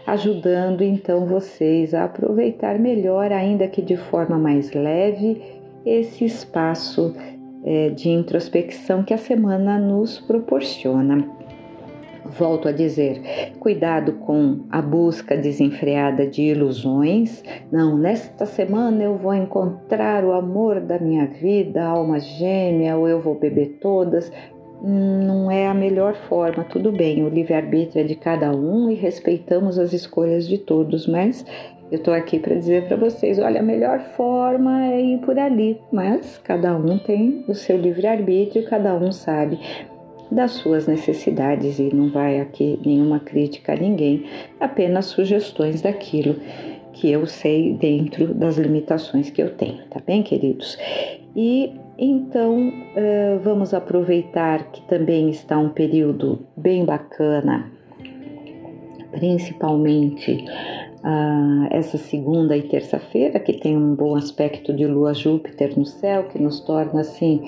ajudando 0.06 0.84
então 0.84 1.28
vocês 1.28 1.94
a 1.94 2.06
aproveitar 2.06 2.80
melhor, 2.80 3.32
ainda 3.32 3.68
que 3.68 3.84
de 3.84 3.98
forma 3.98 4.38
mais 4.38 4.72
leve, 4.74 5.42
esse 5.86 6.26
espaço 6.26 7.16
de 7.96 8.10
introspecção 8.10 9.04
que 9.04 9.14
a 9.14 9.18
semana 9.18 9.78
nos 9.78 10.20
proporciona. 10.20 11.38
Volto 12.38 12.68
a 12.68 12.72
dizer, 12.72 13.22
cuidado 13.60 14.14
com 14.14 14.66
a 14.70 14.82
busca 14.82 15.38
desenfreada 15.38 16.28
de 16.28 16.42
ilusões. 16.42 17.44
Não, 17.72 17.98
nesta 17.98 18.46
semana 18.46 19.04
eu 19.04 19.16
vou 19.18 19.34
encontrar 19.34 20.26
o 20.26 20.34
amor 20.34 20.82
da 20.82 21.00
minha 21.00 21.26
vida, 21.26 21.86
alma 21.86 22.20
gêmea, 22.20 22.98
ou 22.98 23.08
eu 23.08 23.22
vou 23.22 23.36
beber 23.36 23.78
todas. 23.82 24.32
Não 24.84 25.50
é 25.50 25.68
a 25.68 25.74
melhor 25.74 26.14
forma, 26.30 26.64
tudo 26.66 26.92
bem, 26.92 27.24
o 27.24 27.30
livre-arbítrio 27.30 28.02
é 28.02 28.04
de 28.04 28.14
cada 28.14 28.52
um 28.52 28.92
e 28.92 28.94
respeitamos 28.94 29.80
as 29.80 29.92
escolhas 29.92 30.48
de 30.48 30.60
todos, 30.60 31.08
mas 31.08 31.44
eu 31.92 31.98
estou 31.98 32.14
aqui 32.14 32.38
para 32.38 32.56
dizer 32.56 32.86
para 32.88 32.98
vocês, 32.98 33.40
olha, 33.40 33.62
a 33.62 33.64
melhor 33.64 34.00
forma 34.16 34.86
é 34.86 35.02
ir 35.02 35.20
por 35.20 35.40
ali, 35.40 35.80
mas 35.92 36.38
cada 36.40 36.76
um 36.76 36.98
tem 36.98 37.46
o 37.48 37.54
seu 37.54 37.78
livre-arbítrio, 37.78 38.68
cada 38.68 38.94
um 38.96 39.12
sabe 39.12 39.58
das 40.30 40.52
suas 40.52 40.86
necessidades 40.86 41.80
e 41.80 41.94
não 41.94 42.10
vai 42.10 42.42
aqui 42.42 42.78
nenhuma 42.86 43.20
crítica 43.20 43.74
a 43.74 43.76
ninguém, 43.78 44.26
apenas 44.60 45.06
sugestões 45.06 45.82
daquilo 45.82 46.36
que 46.92 47.10
eu 47.10 47.26
sei 47.26 47.74
dentro 47.74 48.34
das 48.34 48.58
limitações 48.58 49.30
que 49.30 49.42
eu 49.42 49.56
tenho, 49.56 49.86
tá 49.90 50.02
bem, 50.06 50.24
queridos? 50.24 50.78
E 51.36 51.72
então 51.98 52.70
uh, 52.70 53.40
vamos 53.44 53.74
aproveitar 53.74 54.72
que 54.72 54.82
também 54.88 55.30
está 55.30 55.58
um 55.58 55.70
período 55.70 56.46
bem 56.58 56.84
bacana, 56.84 57.72
principalmente 59.12 60.44
uh, 61.08 61.68
essa 61.72 61.98
segunda 61.98 62.58
e 62.58 62.64
terça-feira, 62.64 63.40
que 63.40 63.54
tem 63.54 63.78
um 63.78 63.96
bom 63.96 64.16
aspecto 64.16 64.74
de 64.74 64.86
Lua 64.86 65.14
Júpiter 65.14 65.78
no 65.80 65.86
céu, 65.86 66.26
que 66.26 66.38
nos 66.38 66.60
torna 66.60 67.02
assim 67.02 67.42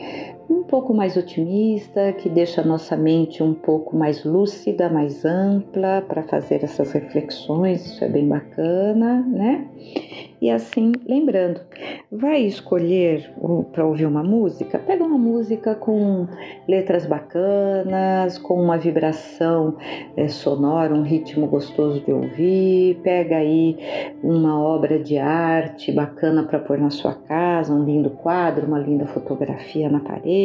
um 0.49 0.63
pouco 0.63 0.93
mais 0.93 1.15
otimista, 1.15 2.11
que 2.13 2.27
deixa 2.27 2.61
a 2.61 2.65
nossa 2.65 2.97
mente 2.97 3.43
um 3.43 3.53
pouco 3.53 3.95
mais 3.95 4.25
lúcida, 4.25 4.89
mais 4.89 5.23
ampla 5.23 6.03
para 6.07 6.23
fazer 6.23 6.63
essas 6.63 6.91
reflexões, 6.91 7.85
isso 7.85 8.03
é 8.03 8.09
bem 8.09 8.27
bacana, 8.27 9.23
né? 9.27 9.67
E 10.41 10.49
assim, 10.49 10.93
lembrando, 11.05 11.59
vai 12.09 12.41
escolher 12.43 13.29
para 13.73 13.85
ouvir 13.85 14.05
uma 14.05 14.23
música? 14.23 14.79
Pega 14.79 15.03
uma 15.03 15.17
música 15.17 15.75
com 15.75 16.27
letras 16.65 17.05
bacanas, 17.05 18.37
com 18.37 18.53
uma 18.53 18.77
vibração 18.77 19.75
é, 20.15 20.29
sonora, 20.29 20.93
um 20.93 21.01
ritmo 21.01 21.45
gostoso 21.45 21.99
de 21.99 22.13
ouvir. 22.13 23.01
Pega 23.03 23.35
aí 23.35 23.77
uma 24.23 24.57
obra 24.57 24.97
de 24.97 25.17
arte 25.17 25.91
bacana 25.91 26.43
para 26.43 26.59
pôr 26.59 26.77
na 26.77 26.89
sua 26.89 27.13
casa, 27.13 27.73
um 27.73 27.83
lindo 27.83 28.09
quadro, 28.09 28.65
uma 28.65 28.79
linda 28.79 29.05
fotografia 29.07 29.89
na 29.89 29.99
parede, 29.99 30.38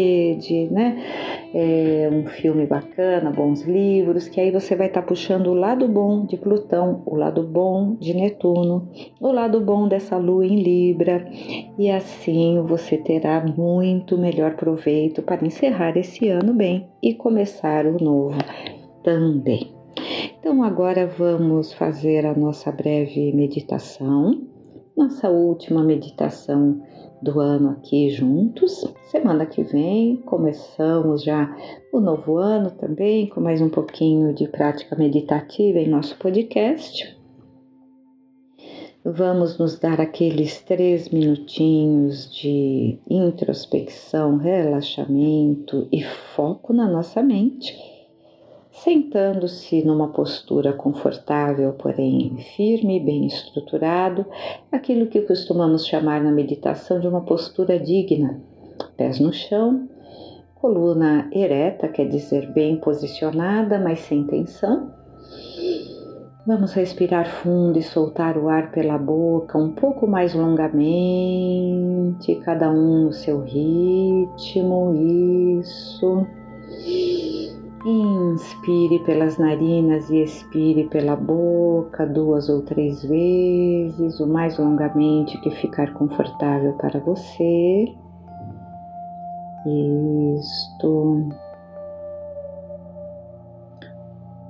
né? 0.70 1.02
É, 1.54 2.10
um 2.12 2.26
filme 2.26 2.66
bacana, 2.66 3.30
bons 3.30 3.62
livros, 3.62 4.28
que 4.28 4.40
aí 4.40 4.50
você 4.50 4.74
vai 4.74 4.88
estar 4.88 5.02
tá 5.02 5.06
puxando 5.06 5.48
o 5.48 5.54
lado 5.54 5.86
bom 5.88 6.24
de 6.26 6.36
Plutão, 6.36 7.02
o 7.06 7.14
lado 7.14 7.42
bom 7.42 7.96
de 8.00 8.14
Netuno, 8.14 8.88
o 9.20 9.30
lado 9.30 9.60
bom 9.60 9.86
dessa 9.86 10.16
lua 10.16 10.46
em 10.46 10.56
Libra 10.56 11.26
e 11.78 11.90
assim 11.90 12.60
você 12.62 12.96
terá 12.96 13.44
muito 13.56 14.18
melhor 14.18 14.56
proveito 14.56 15.22
para 15.22 15.44
encerrar 15.44 15.96
esse 15.96 16.28
ano 16.28 16.52
bem 16.52 16.88
e 17.02 17.14
começar 17.14 17.86
o 17.86 18.02
novo 18.02 18.38
também. 19.02 19.72
Então, 20.38 20.62
agora 20.62 21.06
vamos 21.06 21.72
fazer 21.72 22.26
a 22.26 22.34
nossa 22.34 22.70
breve 22.70 23.32
meditação, 23.32 24.42
nossa 24.96 25.30
última 25.30 25.82
meditação 25.82 26.82
do 27.24 27.40
ano 27.40 27.70
aqui 27.70 28.10
juntos. 28.10 28.84
Semana 29.10 29.46
que 29.46 29.62
vem 29.62 30.16
começamos 30.16 31.24
já 31.24 31.56
o 31.90 31.98
novo 31.98 32.36
ano 32.36 32.70
também, 32.70 33.26
com 33.28 33.40
mais 33.40 33.62
um 33.62 33.70
pouquinho 33.70 34.34
de 34.34 34.46
prática 34.46 34.94
meditativa 34.94 35.78
em 35.78 35.88
nosso 35.88 36.16
podcast. 36.18 37.16
Vamos 39.02 39.58
nos 39.58 39.78
dar 39.78 40.00
aqueles 40.00 40.60
três 40.62 41.08
minutinhos 41.08 42.30
de 42.34 42.98
introspecção, 43.08 44.36
relaxamento 44.36 45.88
e 45.90 46.02
foco 46.02 46.72
na 46.72 46.88
nossa 46.88 47.22
mente, 47.22 47.74
sentando-se 48.82 49.84
numa 49.84 50.08
postura 50.08 50.72
confortável, 50.72 51.72
porém 51.74 52.36
firme, 52.56 53.00
bem 53.00 53.26
estruturado, 53.26 54.26
aquilo 54.70 55.06
que 55.06 55.22
costumamos 55.22 55.86
chamar 55.86 56.22
na 56.22 56.32
meditação 56.32 57.00
de 57.00 57.08
uma 57.08 57.22
postura 57.22 57.78
digna. 57.78 58.40
Pés 58.96 59.20
no 59.20 59.32
chão, 59.32 59.88
coluna 60.56 61.30
ereta, 61.32 61.88
quer 61.88 62.08
dizer 62.08 62.52
bem 62.52 62.76
posicionada, 62.76 63.78
mas 63.78 64.00
sem 64.00 64.24
tensão 64.24 64.92
Vamos 66.46 66.74
respirar 66.74 67.26
fundo 67.26 67.78
e 67.78 67.82
soltar 67.82 68.36
o 68.36 68.50
ar 68.50 68.70
pela 68.70 68.98
boca 68.98 69.56
um 69.56 69.70
pouco 69.70 70.06
mais 70.06 70.34
longamente, 70.34 72.34
cada 72.44 72.70
um 72.70 73.04
no 73.04 73.12
seu 73.14 73.40
ritmo. 73.40 74.92
Isso. 75.62 76.26
Inspire 77.86 78.98
pelas 79.00 79.36
narinas 79.36 80.08
e 80.08 80.22
expire 80.22 80.84
pela 80.84 81.14
boca 81.14 82.06
duas 82.06 82.48
ou 82.48 82.62
três 82.62 83.02
vezes, 83.02 84.18
o 84.20 84.26
mais 84.26 84.56
longamente 84.58 85.38
que 85.42 85.50
ficar 85.50 85.92
confortável 85.92 86.72
para 86.74 86.98
você. 87.00 87.94
Isto. 89.66 91.28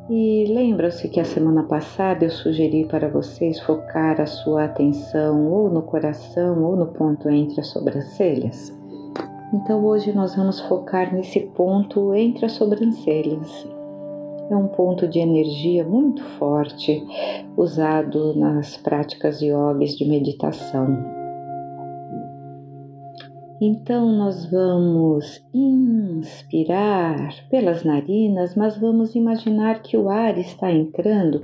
E 0.09 0.45
lembra-se 0.49 1.09
que 1.09 1.19
a 1.19 1.25
semana 1.25 1.65
passada 1.65 2.25
eu 2.25 2.31
sugeri 2.31 2.85
para 2.87 3.09
vocês 3.09 3.59
focar 3.61 4.21
a 4.21 4.27
sua 4.27 4.67
atenção 4.67 5.51
ou 5.51 5.69
no 5.69 5.83
coração 5.83 6.63
ou 6.63 6.77
no 6.77 6.87
ponto 6.87 7.29
entre 7.29 7.61
as 7.61 7.69
sobrancelhas? 7.69 8.84
Então 9.53 9.85
hoje 9.85 10.13
nós 10.13 10.35
vamos 10.35 10.61
focar 10.61 11.15
nesse 11.15 11.41
ponto 11.41 12.15
entre 12.15 12.47
as 12.47 12.53
sobrancelhas. 12.53 13.69
É 14.51 14.57
um 14.57 14.69
ponto 14.69 15.09
de 15.09 15.19
energia 15.19 15.85
muito 15.85 16.23
forte 16.39 17.03
usado 17.57 18.35
nas 18.35 18.77
práticas 18.77 19.41
yogis 19.41 19.97
de 19.97 20.05
meditação. 20.05 21.25
Então, 23.61 24.13
nós 24.13 24.45
vamos 24.51 25.43
inspirar 25.55 27.33
pelas 27.49 27.85
narinas, 27.85 28.55
mas 28.55 28.77
vamos 28.77 29.15
imaginar 29.15 29.81
que 29.81 29.97
o 29.97 30.11
ar 30.11 30.37
está 30.37 30.71
entrando 30.71 31.43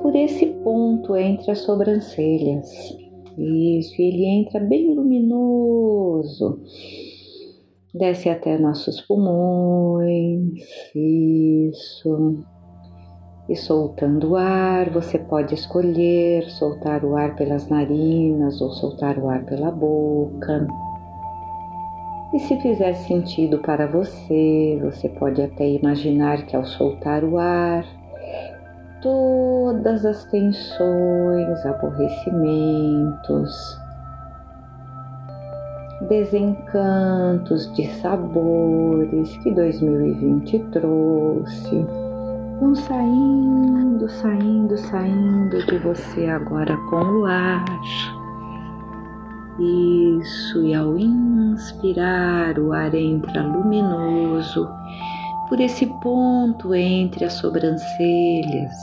por 0.00 0.14
esse 0.14 0.46
ponto 0.46 1.16
entre 1.16 1.50
as 1.50 1.60
sobrancelhas. 1.60 2.96
Isso, 3.36 4.00
ele 4.00 4.24
entra 4.26 4.60
bem 4.60 4.94
luminoso, 4.94 6.60
desce 7.94 8.28
até 8.28 8.58
nossos 8.58 9.00
pulmões. 9.00 10.60
Isso. 10.94 12.44
E 13.48 13.56
soltando 13.56 14.32
o 14.32 14.36
ar, 14.36 14.90
você 14.90 15.18
pode 15.18 15.54
escolher 15.54 16.44
soltar 16.50 17.04
o 17.04 17.16
ar 17.16 17.34
pelas 17.34 17.66
narinas 17.68 18.60
ou 18.60 18.70
soltar 18.72 19.18
o 19.18 19.28
ar 19.28 19.42
pela 19.44 19.70
boca. 19.70 20.66
E 22.34 22.38
se 22.40 22.60
fizer 22.60 22.92
sentido 22.92 23.58
para 23.60 23.86
você, 23.86 24.78
você 24.82 25.08
pode 25.08 25.40
até 25.40 25.66
imaginar 25.66 26.44
que 26.44 26.54
ao 26.54 26.66
soltar 26.66 27.24
o 27.24 27.38
ar, 27.38 27.86
todas 29.00 30.04
as 30.04 30.26
tensões, 30.26 31.64
aborrecimentos, 31.64 33.78
desencantos 36.08 37.72
de 37.74 37.86
sabores 38.00 39.36
que 39.38 39.50
2020 39.52 40.58
trouxe 40.72 41.86
vão 42.60 42.74
saindo, 42.74 44.08
saindo, 44.08 44.76
saindo 44.76 45.64
de 45.66 45.78
você 45.78 46.26
agora 46.26 46.76
com 46.90 47.20
o 47.20 47.26
ar. 47.26 47.64
Isso, 49.58 50.64
e 50.64 50.74
ao 50.74 50.98
inspirar, 50.98 52.58
o 52.58 52.72
ar 52.72 52.94
entra 52.94 53.42
luminoso 53.42 54.68
por 55.48 55.60
esse 55.60 55.86
ponto 56.00 56.74
entre 56.74 57.24
as 57.24 57.34
sobrancelhas, 57.34 58.76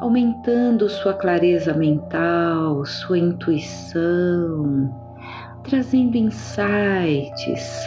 aumentando 0.00 0.88
sua 0.88 1.14
clareza 1.14 1.72
mental, 1.74 2.84
sua 2.84 3.18
intuição, 3.18 5.05
trazendo 5.66 6.16
insights. 6.16 7.86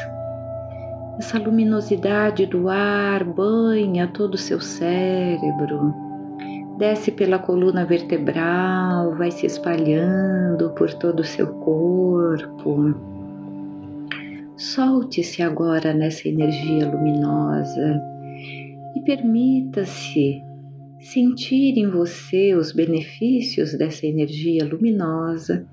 Essa 1.17 1.39
luminosidade 1.39 2.45
do 2.45 2.69
ar 2.69 3.23
banha 3.23 4.07
todo 4.07 4.35
o 4.35 4.37
seu 4.37 4.59
cérebro 4.59 5.93
desce 6.77 7.11
pela 7.11 7.37
coluna 7.37 7.85
vertebral, 7.85 9.13
vai 9.15 9.31
se 9.31 9.45
espalhando 9.45 10.69
por 10.71 10.93
todo 10.93 11.19
o 11.19 11.25
seu 11.25 11.47
corpo. 11.55 12.95
Solte-se 14.55 15.41
agora 15.41 15.93
nessa 15.93 16.27
energia 16.27 16.89
luminosa 16.89 18.01
e 18.95 19.01
permita-se 19.01 20.48
sentir 21.11 21.77
em 21.77 21.89
você 21.89 22.53
os 22.55 22.71
benefícios 22.71 23.73
dessa 23.73 24.05
energia 24.05 24.65
luminosa 24.65 25.65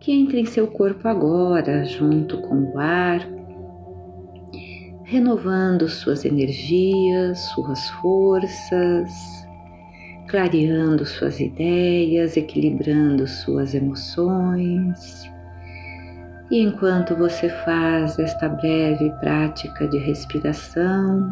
que 0.00 0.12
entra 0.12 0.38
em 0.38 0.44
seu 0.44 0.66
corpo 0.66 1.08
agora, 1.08 1.84
junto 1.84 2.38
com 2.42 2.72
o 2.72 2.78
ar, 2.78 3.26
renovando 5.04 5.88
suas 5.88 6.24
energias, 6.24 7.38
suas 7.54 7.88
forças 8.00 9.10
clareando 10.32 11.04
suas 11.04 11.40
ideias, 11.40 12.38
equilibrando 12.38 13.26
suas 13.26 13.74
emoções. 13.74 15.30
E 16.50 16.58
enquanto 16.58 17.14
você 17.14 17.50
faz 17.66 18.18
esta 18.18 18.48
breve 18.48 19.10
prática 19.20 19.86
de 19.88 19.98
respiração, 19.98 21.30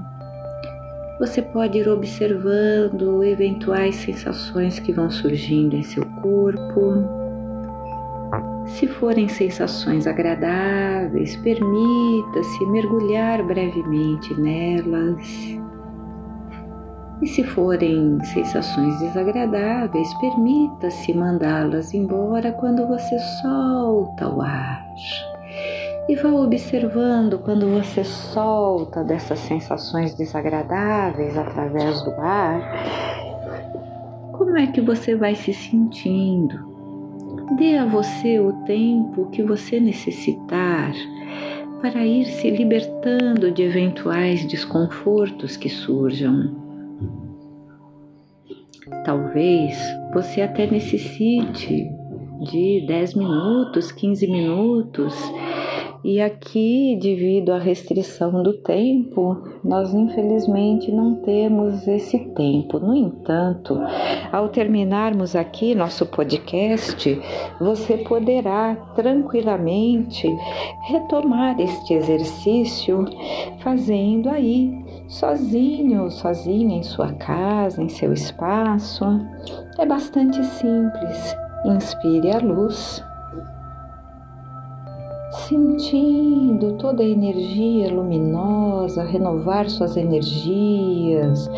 você 1.20 1.42
pode 1.42 1.76
ir 1.76 1.86
observando 1.86 3.22
eventuais 3.22 3.94
sensações 3.96 4.78
que 4.80 4.90
vão 4.90 5.10
surgindo 5.10 5.76
em 5.76 5.82
seu 5.82 6.02
corpo. 6.22 6.94
Se 8.64 8.86
forem 8.86 9.28
sensações 9.28 10.06
agradáveis, 10.06 11.36
permita-se 11.36 12.66
mergulhar 12.68 13.46
brevemente 13.46 14.32
nelas. 14.40 15.58
E 17.20 17.26
se 17.26 17.44
forem 17.44 18.18
sensações 18.24 18.98
desagradáveis, 19.00 20.14
permita-se 20.14 21.12
mandá-las 21.12 21.92
embora 21.92 22.50
quando 22.52 22.86
você 22.86 23.18
solta 23.42 24.26
o 24.26 24.40
ar. 24.40 24.86
E 26.10 26.16
vá 26.16 26.28
observando 26.28 27.38
quando 27.38 27.70
você 27.70 28.02
solta 28.02 29.04
dessas 29.04 29.38
sensações 29.38 30.12
desagradáveis 30.16 31.38
através 31.38 32.02
do 32.02 32.10
ar, 32.20 32.60
como 34.32 34.58
é 34.58 34.66
que 34.66 34.80
você 34.80 35.14
vai 35.14 35.36
se 35.36 35.54
sentindo. 35.54 36.58
Dê 37.56 37.78
a 37.78 37.86
você 37.86 38.40
o 38.40 38.52
tempo 38.64 39.30
que 39.30 39.40
você 39.44 39.78
necessitar 39.78 40.92
para 41.80 42.04
ir 42.04 42.24
se 42.24 42.50
libertando 42.50 43.52
de 43.52 43.62
eventuais 43.62 44.44
desconfortos 44.48 45.56
que 45.56 45.68
surjam. 45.68 46.56
Talvez 49.04 49.78
você 50.12 50.42
até 50.42 50.66
necessite 50.66 51.88
de 52.50 52.84
10 52.88 53.14
minutos, 53.14 53.92
15 53.92 54.26
minutos 54.26 55.14
e 56.02 56.20
aqui, 56.20 56.98
devido 57.00 57.50
à 57.52 57.58
restrição 57.58 58.42
do 58.42 58.54
tempo, 58.54 59.36
nós 59.62 59.92
infelizmente 59.92 60.90
não 60.90 61.16
temos 61.16 61.86
esse 61.86 62.18
tempo. 62.30 62.78
No 62.78 62.94
entanto, 62.94 63.78
ao 64.32 64.48
terminarmos 64.48 65.36
aqui 65.36 65.74
nosso 65.74 66.06
podcast, 66.06 67.20
você 67.60 67.98
poderá 67.98 68.74
tranquilamente 68.94 70.26
retomar 70.88 71.60
este 71.60 71.92
exercício 71.92 73.04
fazendo 73.58 74.30
aí 74.30 74.72
sozinho, 75.06 76.10
sozinha 76.10 76.78
em 76.78 76.82
sua 76.82 77.12
casa, 77.12 77.82
em 77.82 77.90
seu 77.90 78.14
espaço. 78.14 79.04
É 79.78 79.84
bastante 79.84 80.42
simples. 80.44 81.36
Inspire 81.66 82.30
a 82.30 82.38
luz 82.38 83.04
sentindo 85.30 86.72
toda 86.72 87.02
a 87.02 87.06
energia 87.06 87.92
luminosa, 87.92 89.04
renovar 89.04 89.68
suas 89.68 89.96
energias, 89.96 91.48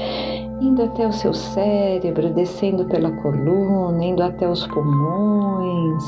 indo 0.60 0.82
até 0.82 1.06
o 1.06 1.12
seu 1.12 1.32
cérebro, 1.32 2.32
descendo 2.34 2.84
pela 2.84 3.10
coluna, 3.22 4.04
indo 4.04 4.22
até 4.22 4.48
os 4.48 4.66
pulmões, 4.66 6.04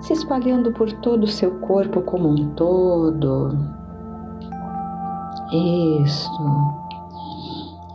se 0.00 0.14
espalhando 0.14 0.72
por 0.72 0.90
todo 1.00 1.24
o 1.24 1.28
seu 1.28 1.58
corpo 1.60 2.00
como 2.02 2.28
um 2.28 2.50
todo. 2.54 3.56
Isso. 5.52 6.30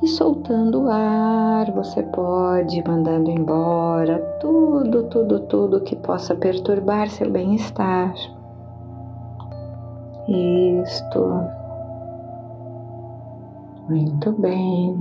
E 0.02 0.08
soltando 0.08 0.84
o 0.84 0.90
ar, 0.90 1.72
você 1.72 2.02
pode 2.02 2.82
mandando 2.88 3.30
embora 3.30 4.18
tudo, 4.40 5.04
tudo, 5.04 5.40
tudo 5.42 5.82
que 5.82 5.96
possa 5.96 6.34
perturbar 6.34 7.08
seu 7.10 7.30
bem-estar. 7.30 8.14
Isto. 10.32 11.20
Muito 13.90 14.32
bem. 14.40 14.96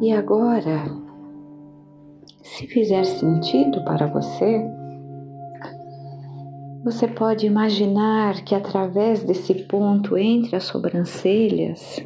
E 0.00 0.12
agora, 0.12 0.86
se 2.42 2.66
fizer 2.66 3.04
sentido 3.04 3.84
para 3.84 4.06
você, 4.06 4.66
você 6.82 7.06
pode 7.06 7.46
imaginar 7.46 8.42
que 8.42 8.54
através 8.54 9.22
desse 9.22 9.52
ponto 9.66 10.16
entre 10.16 10.56
as 10.56 10.64
sobrancelhas, 10.64 12.02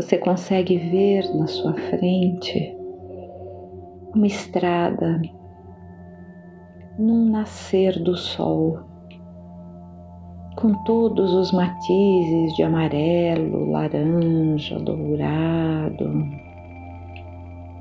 você 0.00 0.16
consegue 0.16 0.78
ver 0.78 1.30
na 1.34 1.46
sua 1.46 1.74
frente 1.74 2.74
uma 4.14 4.26
estrada 4.26 5.20
num 6.98 7.28
nascer 7.30 8.02
do 8.02 8.16
sol, 8.16 8.78
com 10.56 10.72
todos 10.84 11.34
os 11.34 11.52
matizes 11.52 12.54
de 12.56 12.62
amarelo, 12.62 13.70
laranja, 13.70 14.78
dourado. 14.78 16.10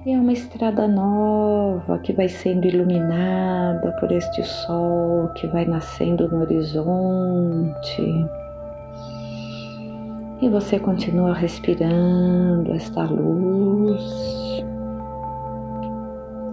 E 0.05 0.11
é 0.11 0.19
uma 0.19 0.33
estrada 0.33 0.89
nova 0.89 1.99
que 1.99 2.11
vai 2.11 2.27
sendo 2.27 2.67
iluminada 2.67 3.93
por 3.99 4.11
este 4.11 4.43
sol 4.43 5.29
que 5.35 5.47
vai 5.47 5.63
nascendo 5.63 6.27
no 6.27 6.41
horizonte 6.41 8.29
e 10.41 10.47
você 10.47 10.79
continua 10.79 11.33
respirando 11.33 12.73
esta 12.73 13.03
luz. 13.03 14.01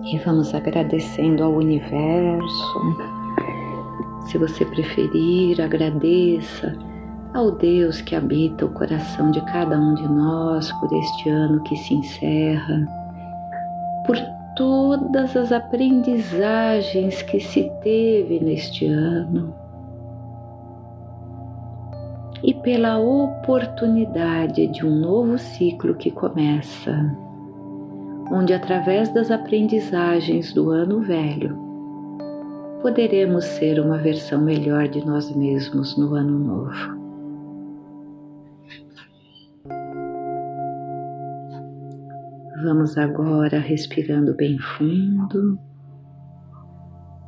E 0.04 0.18
vamos 0.24 0.54
agradecendo 0.54 1.42
ao 1.44 1.54
universo. 1.54 2.96
Se 4.26 4.38
você 4.38 4.64
preferir, 4.64 5.60
agradeça 5.60 6.76
ao 7.32 7.52
Deus 7.52 8.00
que 8.00 8.14
habita 8.14 8.66
o 8.66 8.70
coração 8.70 9.30
de 9.30 9.40
cada 9.42 9.78
um 9.78 9.94
de 9.94 10.08
nós 10.08 10.72
por 10.72 10.92
este 10.92 11.28
ano 11.28 11.62
que 11.62 11.76
se 11.76 11.94
encerra, 11.94 12.86
por 14.04 14.16
todas 14.56 15.36
as 15.36 15.52
aprendizagens 15.52 17.22
que 17.22 17.38
se 17.38 17.70
teve 17.82 18.40
neste 18.40 18.86
ano 18.86 19.65
e 22.46 22.54
pela 22.54 22.96
oportunidade 23.00 24.68
de 24.68 24.86
um 24.86 25.00
novo 25.00 25.36
ciclo 25.36 25.96
que 25.96 26.12
começa, 26.12 26.92
onde, 28.30 28.54
através 28.54 29.12
das 29.12 29.32
aprendizagens 29.32 30.52
do 30.52 30.70
ano 30.70 31.00
velho, 31.00 31.58
poderemos 32.80 33.44
ser 33.44 33.80
uma 33.80 33.98
versão 33.98 34.40
melhor 34.40 34.86
de 34.86 35.04
nós 35.04 35.34
mesmos 35.34 35.98
no 35.98 36.14
ano 36.14 36.38
novo. 36.38 36.96
Vamos 42.62 42.96
agora 42.96 43.58
respirando 43.58 44.34
bem 44.36 44.56
fundo, 44.56 45.58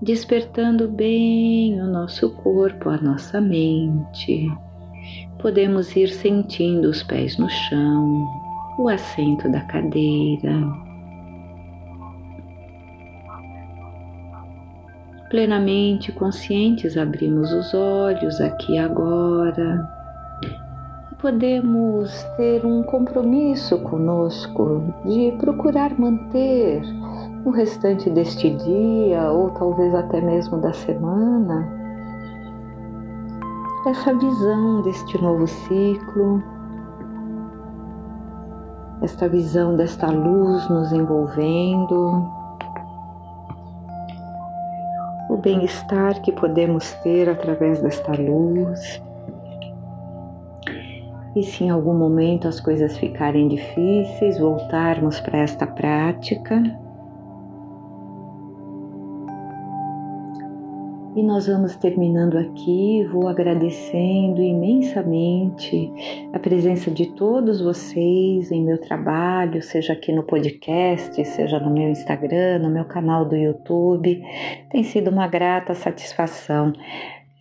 despertando 0.00 0.86
bem 0.86 1.82
o 1.82 1.88
nosso 1.88 2.30
corpo, 2.36 2.88
a 2.88 2.98
nossa 2.98 3.40
mente 3.40 4.48
podemos 5.38 5.94
ir 5.96 6.08
sentindo 6.08 6.88
os 6.88 7.02
pés 7.02 7.38
no 7.38 7.48
chão, 7.48 8.26
o 8.78 8.88
assento 8.88 9.50
da 9.50 9.60
cadeira. 9.62 10.52
Plenamente 15.30 16.10
conscientes, 16.12 16.96
abrimos 16.96 17.52
os 17.52 17.74
olhos 17.74 18.40
aqui 18.40 18.78
agora. 18.78 19.86
Podemos 21.20 22.22
ter 22.36 22.64
um 22.64 22.82
compromisso 22.82 23.78
conosco 23.80 24.94
de 25.04 25.32
procurar 25.38 25.98
manter 25.98 26.80
no 27.44 27.50
restante 27.50 28.08
deste 28.08 28.50
dia 28.50 29.30
ou 29.30 29.50
talvez 29.50 29.94
até 29.94 30.20
mesmo 30.20 30.58
da 30.60 30.72
semana 30.72 31.87
essa 33.86 34.12
visão 34.12 34.82
deste 34.82 35.20
novo 35.22 35.46
ciclo, 35.46 36.42
esta 39.02 39.28
visão 39.28 39.76
desta 39.76 40.10
luz 40.10 40.68
nos 40.68 40.92
envolvendo, 40.92 42.26
o 45.30 45.36
bem-estar 45.36 46.20
que 46.20 46.32
podemos 46.32 46.92
ter 47.02 47.28
através 47.28 47.80
desta 47.80 48.12
luz. 48.12 49.02
E 51.36 51.42
se 51.42 51.64
em 51.64 51.70
algum 51.70 51.94
momento 51.94 52.48
as 52.48 52.58
coisas 52.58 52.96
ficarem 52.98 53.46
difíceis, 53.46 54.38
voltarmos 54.38 55.20
para 55.20 55.38
esta 55.38 55.66
prática 55.66 56.60
E 61.18 61.22
nós 61.24 61.48
vamos 61.48 61.74
terminando 61.74 62.38
aqui. 62.38 63.04
Vou 63.10 63.26
agradecendo 63.26 64.40
imensamente 64.40 65.90
a 66.32 66.38
presença 66.38 66.92
de 66.92 67.06
todos 67.06 67.60
vocês 67.60 68.52
em 68.52 68.62
meu 68.62 68.78
trabalho, 68.78 69.60
seja 69.60 69.94
aqui 69.94 70.12
no 70.12 70.22
podcast, 70.22 71.24
seja 71.24 71.58
no 71.58 71.70
meu 71.70 71.88
Instagram, 71.88 72.60
no 72.60 72.70
meu 72.70 72.84
canal 72.84 73.24
do 73.24 73.34
YouTube. 73.34 74.22
Tem 74.70 74.84
sido 74.84 75.10
uma 75.10 75.26
grata 75.26 75.74
satisfação 75.74 76.72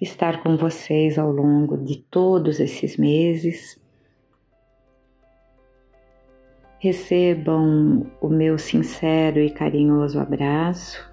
estar 0.02 0.42
com 0.42 0.58
vocês 0.58 1.20
ao 1.20 1.32
longo 1.32 1.78
de 1.78 1.98
todos 1.98 2.60
esses 2.60 2.98
meses. 2.98 3.80
recebam 6.80 8.08
o 8.22 8.28
meu 8.28 8.58
sincero 8.58 9.40
e 9.40 9.50
carinhoso 9.50 10.20
abraço 10.20 11.04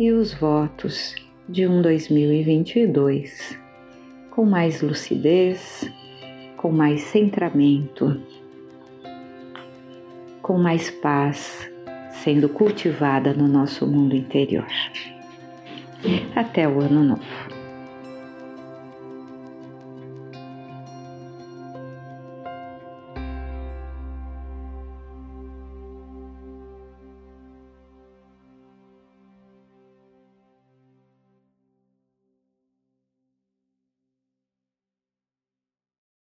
e 0.00 0.10
os 0.10 0.34
votos 0.34 1.25
de 1.48 1.66
um 1.66 1.80
2022 1.80 3.58
com 4.30 4.44
mais 4.44 4.82
lucidez, 4.82 5.90
com 6.56 6.70
mais 6.70 7.02
centramento, 7.02 8.20
com 10.42 10.58
mais 10.58 10.90
paz 10.90 11.70
sendo 12.10 12.48
cultivada 12.48 13.32
no 13.32 13.46
nosso 13.46 13.86
mundo 13.86 14.16
interior. 14.16 14.66
Até 16.34 16.68
o 16.68 16.80
ano 16.80 17.02
novo. 17.02 17.55